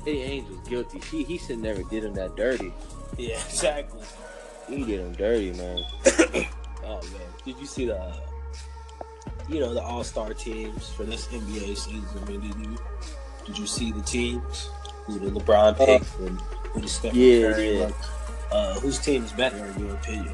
Eddie 0.06 0.42
Ainge 0.42 0.50
was 0.50 0.60
guilty. 0.68 1.00
He 1.12 1.24
he 1.24 1.38
should 1.38 1.60
never 1.60 1.84
did 1.84 2.04
him 2.04 2.14
that 2.16 2.36
dirty. 2.36 2.74
yeah, 3.18 3.36
exactly. 3.46 4.02
He 4.70 4.84
did 4.84 5.00
him 5.00 5.14
dirty, 5.14 5.54
man. 5.54 5.84
Oh 6.86 7.02
man, 7.02 7.22
did 7.46 7.58
you 7.58 7.66
see 7.66 7.86
the, 7.86 7.98
uh, 8.00 8.16
you 9.50 9.60
know, 9.60 9.74
the 9.74 9.82
All 9.82 10.04
Star 10.04 10.34
teams 10.34 10.90
for 10.90 11.04
this 11.04 11.28
NBA 11.28 11.76
season? 11.78 12.06
I 12.22 12.26
mean, 12.30 12.42
did 12.42 12.56
you 12.60 12.78
did 13.46 13.58
you 13.58 13.66
see 13.68 13.92
the 13.92 14.02
teams? 14.02 14.70
Who 15.06 15.20
the 15.20 15.40
LeBron 15.40 15.78
picked 15.78 16.18
and 16.20 16.42
who 16.74 16.82
the 16.82 16.88
Stephen 16.88 17.18
Yeah, 17.20 17.54
Curry? 17.54 17.78
yeah. 17.78 17.86
Like, 17.86 17.96
uh, 18.52 18.80
whose 18.80 18.98
team 19.00 19.24
is 19.24 19.32
better 19.34 19.64
in 19.66 19.80
your 19.86 19.96
opinion? 19.96 20.34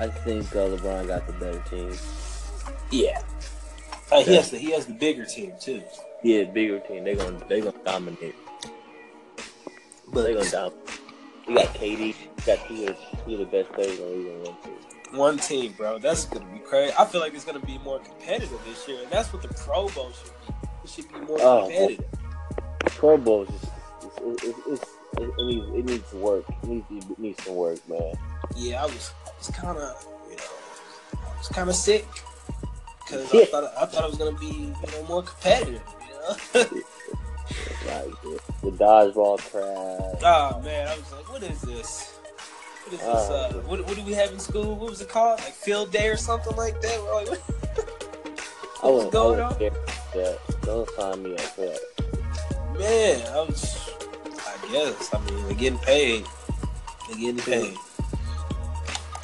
I 0.00 0.08
think 0.08 0.44
uh, 0.52 0.68
LeBron 0.68 1.06
got 1.08 1.26
the 1.26 1.32
better 1.34 1.60
team. 1.68 1.92
Yeah, 2.90 3.20
uh, 4.12 4.22
he 4.22 4.34
has 4.36 4.50
the 4.50 4.58
he 4.58 4.70
has 4.72 4.86
the 4.86 4.94
bigger 4.94 5.24
team 5.24 5.52
too. 5.60 5.82
Yeah, 6.22 6.44
bigger 6.44 6.80
team. 6.80 7.04
They 7.04 7.14
gonna 7.16 7.40
they 7.48 7.60
gonna 7.60 7.76
dominate. 7.84 8.34
But 10.12 10.22
they're 10.22 10.34
gonna 10.34 10.50
dominate. 10.50 11.00
You 11.48 11.54
got 11.56 11.66
KD. 11.74 12.06
You 12.08 12.14
got 12.46 12.66
two 12.66 12.74
of 12.74 12.86
the, 12.86 12.96
two 13.26 13.32
of 13.34 13.38
the 13.40 13.44
best 13.46 13.72
players 13.72 14.00
on 14.00 14.06
the 14.06 14.12
league 14.16 14.54
one 15.12 15.38
team. 15.38 15.72
bro, 15.76 15.98
that's 15.98 16.24
gonna 16.26 16.44
be 16.52 16.58
crazy. 16.60 16.92
I 16.98 17.04
feel 17.04 17.20
like 17.20 17.34
it's 17.34 17.44
gonna 17.44 17.58
be 17.60 17.78
more 17.78 17.98
competitive 18.00 18.58
this 18.66 18.86
year, 18.88 19.00
and 19.02 19.10
that's 19.10 19.32
what 19.32 19.42
the 19.42 19.48
Pro 19.48 19.88
Bowl 19.88 20.10
should 20.12 20.32
be. 20.46 20.54
It 20.84 20.90
should 20.90 21.12
be 21.12 21.20
more 21.20 21.38
Oh, 21.40 21.62
competitive. 21.62 22.04
Pro 22.86 23.16
Bowl 23.16 23.42
is 23.42 23.48
just 23.50 23.72
it's, 24.20 24.44
it's, 24.44 24.58
it's, 24.66 24.82
it, 25.18 25.22
it 25.38 25.46
needs 25.46 25.66
it 25.68 25.84
needs 25.84 26.10
to 26.10 26.16
work. 26.16 26.44
It 26.62 26.68
needs 26.68 26.84
it 27.10 27.18
needs 27.18 27.44
some 27.44 27.54
work, 27.56 27.78
man. 27.88 28.14
yeah, 28.56 28.82
I 28.82 28.86
was, 28.86 29.12
I 29.26 29.30
was 29.38 29.48
kind 29.50 29.78
of, 29.78 30.06
you 30.30 30.36
know, 30.36 30.42
I 31.34 31.38
was 31.38 31.48
kind 31.48 31.68
of 31.68 31.74
sick 31.76 32.06
because 33.04 33.32
Yeah. 33.32 33.40
I 33.42 33.44
thought 33.46 33.64
I 33.80 33.86
thought 33.86 34.04
it 34.04 34.10
was 34.10 34.18
gonna 34.18 34.38
be, 34.38 34.46
you 34.46 34.92
know, 34.92 35.04
more 35.08 35.22
competitive. 35.22 35.82
You 36.54 36.60
know? 36.64 36.80
Like 37.86 38.22
the, 38.22 38.40
the 38.62 38.70
dodgeball 38.70 39.38
crap. 39.50 40.22
oh 40.24 40.60
man, 40.62 40.88
I 40.88 40.96
was 40.96 41.12
like, 41.12 41.30
what 41.30 41.42
is 41.42 41.60
this? 41.60 42.18
What 42.84 42.92
is 42.92 43.00
this? 43.00 43.08
Uh, 43.08 43.62
what, 43.66 43.86
what 43.86 43.96
do 43.96 44.02
we 44.04 44.12
have 44.12 44.30
in 44.30 44.38
school? 44.38 44.74
What 44.76 44.90
was 44.90 45.00
it 45.00 45.08
called? 45.08 45.40
Like 45.40 45.52
field 45.52 45.90
day 45.90 46.08
or 46.08 46.18
something 46.18 46.54
like 46.54 46.80
that? 46.82 46.98
Like, 47.14 47.28
what, 47.30 47.42
I 49.04 49.06
I 49.06 49.10
going 49.10 49.40
on? 49.40 49.58
that. 49.58 50.38
Don't 50.62 50.88
sign 50.90 51.22
me 51.22 51.32
up 51.32 51.40
for 51.40 51.62
that. 51.62 52.78
Man, 52.78 53.26
I 53.32 53.40
was, 53.40 53.90
I 54.38 54.72
guess. 54.72 55.14
I 55.14 55.20
mean, 55.24 55.46
they're 55.46 55.54
getting 55.54 55.78
paid. 55.78 56.26
They're 57.08 57.18
getting 57.18 57.40
paid. 57.40 57.76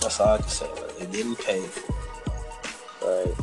That's 0.00 0.20
all 0.20 0.34
I 0.34 0.38
can 0.38 0.48
say. 0.48 0.66
Like, 0.66 0.98
they're 0.98 1.06
getting 1.08 1.36
paid. 1.36 1.70
Right. 3.02 3.34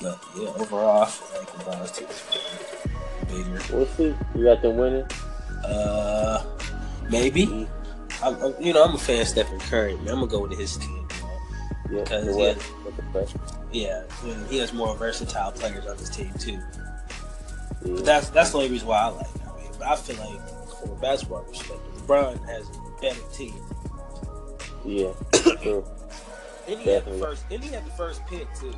But 0.00 0.24
yeah, 0.34 0.48
overall, 0.56 1.02
I 1.02 1.06
feel 1.06 1.38
like 1.40 1.52
the 1.52 1.58
LeBron's 1.58 1.92
team 1.92 2.08
is 2.08 2.22
bigger. 3.28 3.76
We'll 3.76 3.86
see. 3.86 4.14
You 4.34 4.44
got 4.44 4.62
them 4.62 4.76
winning. 4.78 5.06
Uh, 5.62 6.42
maybe. 7.10 7.68
I'm, 8.22 8.34
I'm- 8.42 8.54
you 8.60 8.72
know, 8.72 8.84
I'm 8.84 8.94
a 8.94 8.98
fan 8.98 9.22
of 9.22 9.28
Stephen 9.28 9.58
Curry. 9.60 9.94
Man. 9.96 10.08
I'm 10.08 10.14
gonna 10.20 10.26
go 10.26 10.40
with 10.46 10.58
his 10.58 10.76
team. 10.76 10.92
Man. 10.92 11.38
Yeah. 11.90 12.02
Because, 12.02 12.24
the 12.26 12.30
yeah. 12.32 12.36
West. 12.38 12.72
With 12.84 12.96
the 12.96 13.02
pressure. 13.04 13.40
Yeah, 13.72 14.02
he 14.48 14.58
has 14.58 14.72
more 14.72 14.96
versatile 14.96 15.52
players 15.52 15.86
on 15.86 15.98
his 15.98 16.08
team 16.10 16.32
too. 16.38 16.52
Yeah. 16.52 16.62
But 17.82 18.04
that's 18.04 18.30
that's 18.30 18.50
the 18.50 18.58
only 18.58 18.70
reason 18.70 18.88
why 18.88 18.98
I 18.98 19.08
like 19.08 19.26
him. 19.32 19.42
I 19.54 19.60
mean, 19.62 19.70
but 19.78 19.88
I 19.88 19.96
feel 19.96 20.16
like 20.16 20.48
from 20.80 20.90
a 20.92 20.94
basketball 20.96 21.42
perspective, 21.42 21.80
LeBron 22.06 22.44
has 22.46 22.66
a 22.68 23.00
better 23.00 23.20
team. 23.32 23.54
yeah. 24.84 25.12
True. 25.62 25.84
And 26.68 26.80
he 26.80 26.90
had 26.90 27.04
the 27.04 27.12
first, 27.18 27.44
and 27.50 27.62
he 27.62 27.72
had 27.72 27.84
the 27.86 27.90
first 27.92 28.24
pick 28.26 28.52
too, 28.54 28.72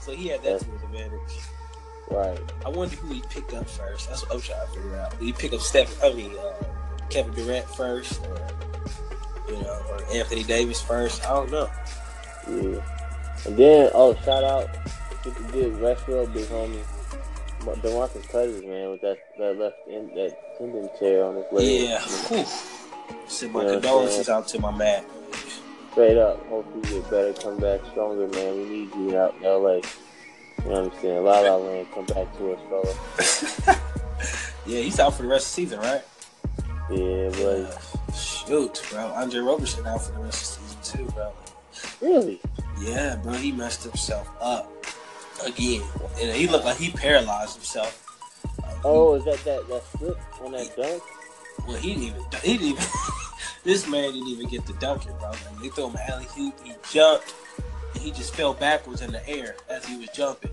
so 0.00 0.12
he 0.12 0.28
had 0.28 0.42
that 0.44 0.60
to 0.60 0.66
his 0.70 0.82
advantage. 0.82 1.20
Right. 2.10 2.38
I 2.64 2.68
wonder 2.68 2.94
who 2.96 3.14
he 3.14 3.22
picked 3.30 3.52
up 3.54 3.68
first. 3.68 4.08
That's 4.08 4.22
what 4.22 4.34
I'm 4.34 4.40
trying 4.40 4.66
to 4.66 4.72
figure 4.74 4.96
out. 4.96 5.18
Did 5.18 5.24
he 5.26 5.32
pick 5.32 5.52
up 5.52 5.60
Stephen? 5.60 5.92
I 6.04 6.12
mean, 6.12 6.32
uh, 6.38 6.52
Kevin 7.10 7.32
Durant 7.34 7.64
first, 7.70 8.20
or 8.26 8.38
you 9.52 9.62
know, 9.62 9.82
or 9.90 9.98
Anthony 10.12 10.42
Davis 10.44 10.80
first? 10.80 11.24
I 11.26 11.34
don't 11.34 11.50
know. 11.50 11.70
Yeah. 12.48 12.80
And 13.46 13.56
then, 13.56 13.90
oh, 13.94 14.14
shout 14.24 14.44
out 14.44 14.68
to 15.24 15.30
the 15.30 15.40
good 15.52 15.80
Westbrook, 15.80 16.32
big 16.32 16.46
homie. 16.46 16.82
Mar- 17.64 17.74
DeMarcus 17.76 18.28
Cousins, 18.28 18.64
man, 18.64 18.90
with 18.90 19.00
that, 19.02 19.18
that 19.38 19.56
left 19.58 19.76
in 19.88 20.08
that 20.14 20.58
tendon 20.58 20.88
tear 20.98 21.24
on 21.24 21.36
his 21.36 21.44
leg. 21.52 21.88
Yeah. 21.88 22.00
Whew. 22.00 22.44
Send 23.26 23.52
my 23.52 23.64
Yeah, 23.64 23.72
condolences 23.72 24.28
out 24.28 24.48
to 24.48 24.60
my 24.60 24.76
man. 24.76 25.04
Straight 25.92 26.16
up. 26.16 26.44
Hopefully 26.46 26.88
you 26.96 27.00
get 27.02 27.10
better, 27.10 27.32
come 27.34 27.58
back 27.58 27.80
stronger, 27.90 28.26
man. 28.28 28.56
We 28.56 28.64
need 28.64 28.94
you 28.94 29.18
out 29.18 29.34
in 29.36 29.42
LA. 29.42 29.74
You 30.64 30.68
know 30.70 30.82
what 30.82 30.92
I'm 30.94 31.00
saying? 31.00 31.24
La 31.24 31.40
La 31.40 31.56
Land, 31.56 31.86
come 31.92 32.04
back 32.06 32.36
to 32.38 32.52
us, 32.52 32.60
fella. 32.68 33.78
yeah, 34.66 34.80
he's 34.80 34.98
out 34.98 35.14
for 35.14 35.22
the 35.22 35.28
rest 35.28 35.46
of 35.48 35.56
the 35.56 35.62
season, 35.62 35.80
right? 35.80 36.02
Yeah, 36.90 37.28
buddy. 37.30 37.66
Shoot, 38.46 38.82
bro. 38.90 39.06
Andre 39.08 39.40
Roberson 39.40 39.86
out 39.86 40.02
for 40.02 40.12
the 40.12 40.18
rest 40.20 40.58
of 40.58 40.62
the 40.64 40.74
season 40.74 41.06
too, 41.06 41.12
bro. 41.12 41.32
Really? 42.00 42.40
Yeah, 42.80 43.16
bro. 43.22 43.32
He 43.34 43.52
messed 43.52 43.82
himself 43.84 44.28
up 44.40 44.70
again, 45.46 45.82
and 46.20 46.34
he 46.36 46.48
looked 46.48 46.64
like 46.64 46.76
he 46.76 46.90
paralyzed 46.90 47.54
himself. 47.56 47.98
Oh, 48.84 49.14
is 49.14 49.24
that 49.24 49.38
that, 49.44 49.68
that 49.68 49.82
slip 49.96 50.18
on 50.42 50.52
that 50.52 50.74
dunk? 50.76 51.02
Well, 51.66 51.76
he 51.76 51.90
didn't 51.94 52.02
even. 52.04 52.22
He 52.42 52.52
didn't 52.58 52.66
even. 52.68 52.84
this 53.64 53.86
man 53.88 54.12
didn't 54.12 54.28
even 54.28 54.48
get 54.48 54.66
the 54.66 54.72
dunk 54.74 55.06
it, 55.06 55.16
bro. 55.20 55.30
Like, 55.30 55.58
they 55.62 55.68
threw 55.68 55.88
him 55.88 55.96
alley 56.08 56.26
oop. 56.38 56.54
He 56.64 56.74
jumped, 56.90 57.34
and 57.94 58.02
he 58.02 58.10
just 58.10 58.34
fell 58.34 58.54
backwards 58.54 59.02
in 59.02 59.12
the 59.12 59.26
air 59.28 59.54
as 59.68 59.86
he 59.86 59.96
was 59.96 60.08
jumping. 60.10 60.50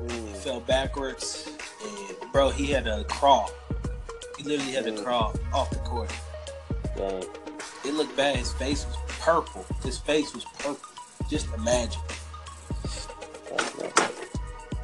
He 0.00 0.04
Mm. 0.06 0.36
fell 0.36 0.60
backwards, 0.60 1.48
and 1.82 2.32
bro, 2.32 2.50
he 2.50 2.66
had 2.66 2.84
to 2.84 3.04
crawl. 3.08 3.50
He 4.36 4.44
literally 4.44 4.70
had 4.72 4.84
to 4.84 4.92
Mm. 4.92 5.02
crawl 5.02 5.34
off 5.52 5.70
the 5.70 5.76
court. 5.80 6.10
Dang. 6.98 7.24
It 7.84 7.94
looked 7.94 8.16
bad. 8.16 8.36
His 8.36 8.52
face 8.52 8.84
was 8.84 8.96
purple. 9.20 9.64
His 9.82 9.98
face 9.98 10.34
was 10.34 10.44
purple. 10.58 10.76
Just 11.30 11.46
imagine. 11.54 12.02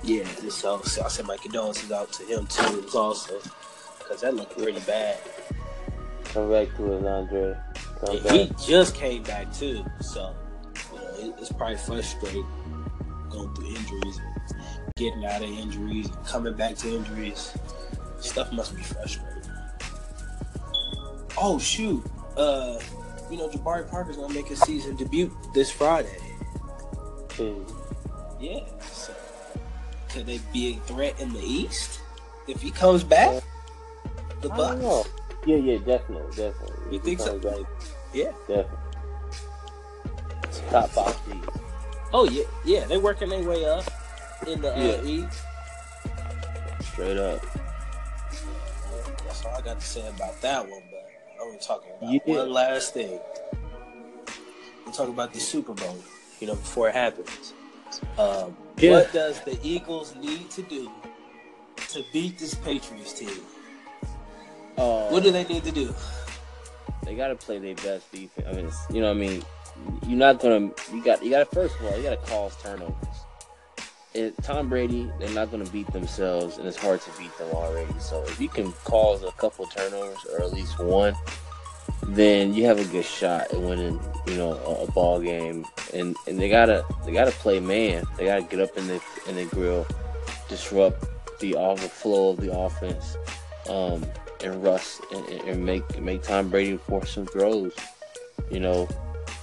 Yeah. 0.05 0.25
So, 0.49 0.81
so 0.83 1.05
I 1.05 1.09
sent 1.09 1.27
my 1.27 1.37
condolences 1.37 1.91
out 1.91 2.13
to 2.13 2.25
him 2.25 2.47
too. 2.47 2.79
It 2.79 2.85
was 2.85 2.95
also 2.95 3.41
because 3.99 4.21
that 4.21 4.35
looked 4.35 4.57
really 4.59 4.81
bad. 4.87 5.19
Come 6.25 6.51
back 6.51 6.75
to 6.77 6.95
us, 6.95 7.05
Andre. 7.05 7.57
And 8.09 8.31
he 8.31 8.53
just 8.67 8.95
came 8.95 9.23
back 9.23 9.53
too, 9.53 9.85
so 10.01 10.35
you 10.93 11.29
know 11.29 11.35
it's 11.39 11.51
probably 11.51 11.77
frustrating 11.77 12.47
going 13.31 13.55
through 13.55 13.69
injuries, 13.69 14.19
and 14.19 14.93
getting 14.97 15.25
out 15.25 15.43
of 15.43 15.49
injuries, 15.49 16.07
and 16.07 16.27
coming 16.27 16.55
back 16.55 16.77
to 16.77 16.95
injuries. 16.95 17.57
Stuff 18.19 18.53
must 18.53 18.77
be 18.77 18.83
frustrating. 18.83 19.34
Oh 21.47 21.59
shoot! 21.59 22.03
Uh, 22.39 22.81
you 23.31 23.37
know 23.37 23.51
Jabari 23.51 23.87
Parker's 23.91 24.17
gonna 24.17 24.33
make 24.33 24.49
his 24.49 24.59
season 24.61 24.97
debut 24.97 25.31
this 25.53 25.71
Friday. 25.71 26.17
Hmm. 27.33 27.63
Yeah. 28.41 28.61
So 28.81 29.13
could 30.09 30.25
they 30.25 30.41
be 30.55 30.73
a 30.73 30.77
threat 30.87 31.21
in 31.21 31.35
the 31.35 31.41
East 31.45 32.01
if 32.49 32.63
he 32.63 32.71
comes 32.71 33.05
back? 33.05 33.43
The 34.41 34.49
don't 34.49 34.81
know. 34.81 35.03
Bucks. 35.03 35.11
Yeah, 35.47 35.57
yeah, 35.57 35.77
definitely, 35.85 36.31
definitely. 36.35 36.93
You 36.93 36.97
If 36.97 37.05
think 37.05 37.21
so? 37.21 37.39
back, 37.39 37.59
Yeah. 38.15 38.33
Definitely. 38.49 38.79
Top 40.71 40.89
five 40.89 41.15
seeds. 41.27 41.47
Oh 42.15 42.25
yeah, 42.27 42.45
yeah. 42.65 42.87
They're 42.87 43.01
working 43.01 43.29
their 43.29 43.47
way 43.47 43.67
up 43.67 43.85
in 44.47 44.63
the 44.63 44.75
uh, 44.75 44.81
Yeah. 44.81 45.05
East. 45.05 45.43
Straight 46.81 47.19
up. 47.19 47.45
That's 49.27 49.45
all 49.45 49.57
I 49.57 49.61
got 49.61 49.79
to 49.79 49.87
say 49.87 50.09
about 50.09 50.41
that 50.41 50.67
one. 50.67 50.81
But 51.51 51.83
I'm 52.03 52.09
about 52.09 52.13
Yeah. 52.27 52.37
one 52.39 52.53
last 52.53 52.95
thing. 52.95 53.21
We 54.87 54.93
talk 54.93 55.09
about 55.09 55.33
the 55.33 55.41
Super 55.41 55.73
Bowl. 55.75 55.97
You 56.41 56.49
know, 56.49 56.55
before 56.55 56.89
it 56.89 56.95
happens. 56.95 57.53
Um, 58.19 58.57
Yeah. 58.77 58.91
What 58.93 59.13
does 59.13 59.41
the 59.43 59.57
Eagles 59.63 60.15
need 60.17 60.51
to 60.51 60.63
do 60.63 60.91
to 61.89 62.05
beat 62.13 62.39
this 62.39 62.55
Patriots 62.55 63.13
team? 63.13 63.41
Uh, 64.77 65.09
What 65.09 65.23
do 65.23 65.31
they 65.31 65.45
need 65.45 65.63
to 65.65 65.71
do? 65.71 65.95
they 67.05 67.15
got 67.15 67.29
to 67.29 67.37
play 67.37 67.59
their 67.59 67.75
best 67.77 68.11
defense. 68.11 68.47
I 68.49 68.53
mean, 68.53 68.71
you 68.91 69.01
know, 69.01 69.09
what 69.09 69.17
I 69.17 69.21
mean, 69.21 69.45
you're 70.07 70.19
not 70.19 70.41
gonna. 70.41 70.71
You 70.93 71.05
got. 71.05 71.23
You 71.23 71.31
got 71.31 71.49
to 71.51 71.55
first 71.55 71.77
of 71.79 71.87
all, 71.87 71.97
you 71.97 72.03
got 72.03 72.25
to 72.25 72.31
cause 72.31 72.57
turnovers. 72.63 72.95
It, 74.15 74.35
Tom 74.43 74.69
Brady, 74.69 75.11
they're 75.19 75.31
not 75.31 75.51
going 75.51 75.65
to 75.65 75.73
beat 75.73 75.93
themselves, 75.93 76.59
and 76.59 76.69
it's 76.69 76.77
hard 76.77 77.01
to 77.01 77.11
beat 77.19 77.37
them 77.37 77.49
already. 77.53 77.93
So 77.99 78.23
if 78.25 78.41
you 78.41 78.49
can 78.49 78.73
cause 78.85 79.25
a 79.25 79.33
couple 79.33 79.67
turnovers 79.67 80.25
or 80.33 80.41
at 80.43 80.53
least 80.53 80.79
one, 80.79 81.15
then 82.05 82.55
you 82.55 82.65
have 82.67 82.79
a 82.79 82.85
good 82.85 83.05
shot 83.05 83.53
at 83.53 83.61
winning. 83.61 84.01
You 84.27 84.37
know, 84.37 84.53
a, 84.53 84.85
a 84.85 84.93
ball 84.93 85.21
game, 85.21 85.67
and 85.93 86.17
and 86.27 86.41
they 86.41 86.49
gotta 86.49 86.85
they 87.05 87.13
gotta 87.13 87.33
play 87.33 87.61
man. 87.61 88.05
They 88.17 88.27
gotta 88.27 88.43
get 88.43 88.61
up 88.61 88.77
in 88.79 88.87
the 88.87 89.01
in 89.29 89.37
the 89.37 89.45
grill, 89.47 89.87
disrupt 90.49 91.07
the 91.41 91.57
off 91.57 91.83
the 91.83 91.89
flow 91.89 92.31
of 92.31 92.39
the 92.39 92.57
offense. 92.57 93.17
Um, 93.69 94.05
and 94.45 94.63
rust 94.63 95.01
and, 95.13 95.27
and- 95.49 95.65
make 95.65 96.01
make 96.01 96.23
Tom 96.23 96.49
Brady 96.51 96.77
force 96.77 97.13
some 97.13 97.27
throws, 97.27 97.75
you 98.51 98.61
know, 98.61 98.89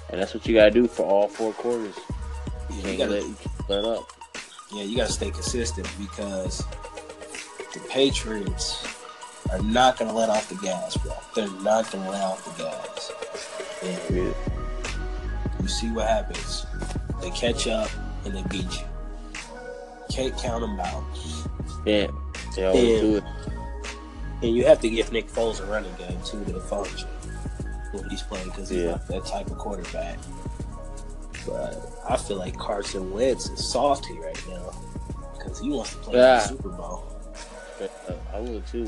and 0.09 0.21
that's 0.21 0.33
what 0.33 0.45
you 0.45 0.53
gotta 0.53 0.71
do 0.71 0.87
for 0.87 1.05
all 1.05 1.27
four 1.27 1.53
quarters. 1.53 1.95
You 2.69 2.75
Yeah, 2.83 2.91
you 2.91 2.97
can't 2.97 3.11
gotta, 3.11 3.35
let, 3.69 3.83
let 3.83 3.97
up. 3.97 4.20
Yeah, 4.73 4.83
you 4.83 4.95
got 4.97 5.07
to 5.07 5.13
stay 5.13 5.31
consistent 5.31 5.87
because 5.99 6.63
the 7.73 7.79
Patriots 7.89 8.87
are 9.51 9.61
not 9.61 9.97
going 9.97 10.09
to 10.09 10.15
let 10.15 10.29
off 10.29 10.47
the 10.49 10.55
gas, 10.55 10.95
bro. 10.97 11.13
They're 11.35 11.49
not 11.61 11.91
going 11.91 12.03
to 12.05 12.09
let 12.11 12.21
off 12.23 12.45
the 12.57 12.63
gas. 12.63 13.11
And 13.83 14.15
Yeah. 14.17 14.33
you 15.61 15.67
see 15.67 15.89
what 15.91 16.07
happens. 16.07 16.65
They 17.21 17.29
catch 17.31 17.67
up 17.67 17.89
and 18.25 18.33
they 18.35 18.43
beat 18.43 18.63
you. 18.79 18.85
Can't 20.09 20.37
count 20.37 20.61
them 20.61 20.79
out. 20.79 21.03
Yeah, 21.85 22.07
they 22.55 22.65
always 22.65 23.01
do 23.01 23.15
it. 23.17 23.23
And 24.43 24.55
you 24.55 24.65
have 24.65 24.79
to 24.81 24.89
give 24.89 25.11
Nick 25.11 25.27
Foles 25.29 25.61
a 25.61 25.65
running 25.65 25.93
game 25.95 26.17
too 26.25 26.43
to 26.45 26.59
function 26.61 27.07
when 27.91 28.09
he's 28.09 28.21
playing 28.23 28.47
because 28.49 28.69
he's 28.69 28.83
Yeah. 28.83 28.91
not 28.91 29.07
that 29.07 29.25
type 29.25 29.47
of 29.51 29.57
quarterback. 29.57 30.17
But 31.45 31.91
I 32.07 32.17
feel 32.17 32.37
like 32.37 32.57
Carson 32.57 33.11
Wentz 33.11 33.49
is 33.49 33.65
salty 33.71 34.19
right 34.19 34.47
now 34.47 34.71
because 35.37 35.59
he 35.59 35.69
wants 35.69 35.91
to 35.91 35.97
play 35.97 36.13
in 36.13 36.19
Yeah. 36.19 36.35
the 36.37 36.47
Super 36.47 36.69
Bowl. 36.69 37.03
I 38.33 38.39
would 38.39 38.65
too. 38.67 38.87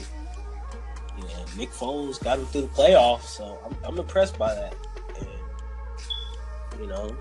Yeah, 1.18 1.46
Nick 1.58 1.72
Foles 1.72 2.24
got 2.24 2.40
him 2.40 2.46
through 2.48 2.62
the 2.62 2.68
playoffs, 2.68 3.24
so 3.24 3.58
I'm, 3.66 3.76
I'm 3.84 4.00
impressed 4.00 4.38
by 4.38 4.54
that. 4.54 4.76
And 5.20 6.82
you 6.82 6.88
know, 6.88 7.16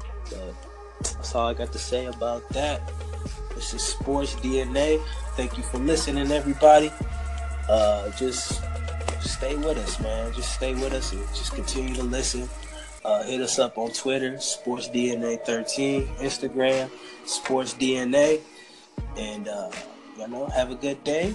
that's 1.00 1.34
all 1.34 1.46
I 1.48 1.54
got 1.54 1.72
to 1.72 1.78
say 1.78 2.06
about 2.06 2.48
that. 2.50 2.80
This 3.54 3.74
is 3.74 3.82
Sports 3.82 4.34
DNA. 4.36 5.02
Thank 5.36 5.56
you 5.56 5.62
for 5.62 5.78
listening, 5.78 6.30
everybody. 6.32 6.90
Uh, 7.68 8.10
just 8.12 8.62
stay 9.20 9.56
with 9.56 9.78
us, 9.78 10.00
man. 10.00 10.32
Just 10.32 10.54
stay 10.54 10.74
with 10.74 10.92
us 10.92 11.12
and 11.12 11.22
just 11.28 11.54
continue 11.54 11.94
to 11.94 12.02
listen. 12.02 12.48
Uh, 13.04 13.22
hit 13.24 13.40
us 13.40 13.58
up 13.58 13.78
on 13.78 13.90
Twitter, 13.90 14.32
SportsDNA13, 14.34 16.06
Instagram, 16.18 16.90
SportsDNA. 17.24 18.40
And 19.16 19.48
uh, 19.48 19.70
you 20.18 20.28
know, 20.28 20.46
have 20.46 20.70
a 20.70 20.76
good 20.76 21.02
day. 21.04 21.34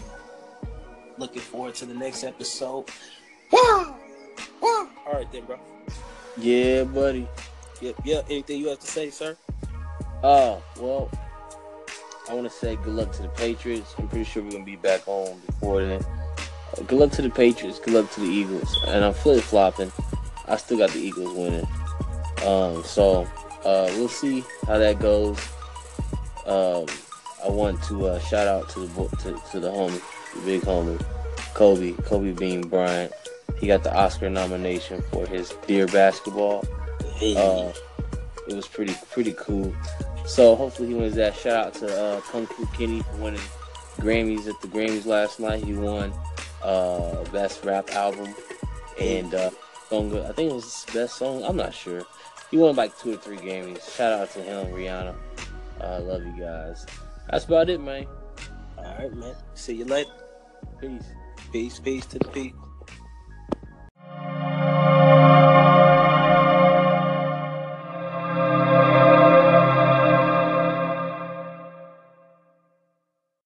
Looking 1.18 1.42
forward 1.42 1.76
to 1.76 1.86
the 1.86 1.94
next 1.94 2.24
episode. 2.24 2.86
All 5.08 5.14
right, 5.14 5.32
then, 5.32 5.46
bro. 5.46 5.58
Yeah, 6.38 6.84
buddy. 6.84 7.28
Yep, 7.82 7.96
yep. 8.04 8.26
Anything 8.30 8.60
you 8.60 8.68
have 8.70 8.80
to 8.80 8.88
say, 8.88 9.10
sir? 9.10 9.38
Oh 10.24 10.64
well, 10.80 11.12
I 12.30 12.34
want 12.34 12.50
to 12.50 12.56
say 12.56 12.76
good 12.78 12.94
luck 12.94 13.12
to 13.14 13.22
the 13.22 13.30
Patriots. 13.30 13.94
I'm 13.98 14.08
pretty 14.08 14.26
sure 14.26 14.44
we're 14.44 14.52
gonna 14.52 14.64
be 14.64 14.76
back 14.76 15.02
home 15.02 15.40
before 15.46 15.84
then. 15.84 16.04
Uh, 16.04 16.82
good 16.88 17.00
luck 17.00 17.12
to 17.12 17.22
the 17.22 17.30
Patriots. 17.30 17.80
Good 17.80 17.94
luck 17.94 18.12
to 18.12 18.22
the 18.22 18.28
Eagles. 18.28 18.78
And 18.88 19.06
I'm 19.06 19.14
flip 19.14 19.44
flopping. 19.44 19.92
I 20.48 20.56
still 20.58 20.78
got 20.78 20.92
the 20.92 21.00
Eagles 21.00 21.34
winning. 21.34 21.68
Um, 22.46 22.84
so 22.84 23.28
uh, 23.66 23.90
we'll 23.96 24.10
see 24.10 24.44
how 24.66 24.78
that 24.78 25.00
goes. 25.00 25.40
Um, 26.46 26.86
I 27.44 27.50
want 27.50 27.82
to 27.84 28.08
uh, 28.08 28.20
shout 28.20 28.48
out 28.48 28.70
to 28.70 28.88
the 28.88 29.08
to, 29.24 29.42
to 29.52 29.60
the 29.60 29.70
homie, 29.70 30.02
the 30.36 30.42
big 30.46 30.62
homie, 30.62 31.04
Kobe, 31.54 31.94
Kobe 32.04 32.32
Bean 32.32 32.62
Bryant. 32.68 33.12
He 33.60 33.68
got 33.68 33.84
the 33.84 33.94
Oscar 33.94 34.30
nomination 34.30 35.02
for 35.12 35.26
his 35.26 35.54
Dear 35.66 35.88
Basketball. 35.88 36.66
Uh, 37.22 37.74
it 38.48 38.56
was 38.56 38.68
pretty 38.68 38.96
pretty 39.12 39.34
cool. 39.38 39.76
So 40.26 40.56
hopefully 40.56 40.90
he 40.90 40.94
wins 40.94 41.16
that. 41.16 41.36
Shout 41.36 41.68
out 41.68 41.74
to 41.76 42.02
uh, 42.02 42.22
Kung 42.22 42.46
Fu 42.46 42.66
Kenny 42.68 43.02
for 43.02 43.18
winning 43.18 43.42
Grammys 43.98 44.48
at 44.48 44.60
the 44.62 44.68
Grammys 44.68 45.06
last 45.06 45.40
night. 45.40 45.64
He 45.64 45.74
won 45.74 46.14
uh, 46.64 47.24
best 47.32 47.64
rap 47.66 47.90
album 47.92 48.34
and 49.00 49.34
uh, 49.34 49.50
song. 49.90 50.18
I 50.18 50.32
think 50.32 50.52
it 50.52 50.56
was 50.56 50.86
his 50.86 50.94
best 50.94 51.18
song. 51.18 51.44
I'm 51.44 51.56
not 51.56 51.74
sure. 51.74 52.04
He 52.52 52.58
won 52.58 52.76
like 52.76 52.98
two 52.98 53.14
or 53.14 53.18
three 53.18 53.38
Grammys. 53.38 53.96
Shout 53.96 54.14
out 54.14 54.32
to 54.32 54.42
him, 54.42 54.68
Rihanna. 54.68 55.16
I 55.82 55.98
love 55.98 56.24
you 56.26 56.40
guys. 56.40 56.86
That's 57.30 57.46
about 57.46 57.70
it, 57.70 57.82
man. 57.82 58.08
All 58.78 58.84
right, 58.84 59.14
man. 59.14 59.36
See 59.54 59.76
you 59.76 59.86
later. 59.86 60.12
Peace. 60.80 61.04
Peace, 61.52 61.80
peace 61.80 62.06
to 62.08 62.20
the 62.20 62.28
people. 62.30 62.67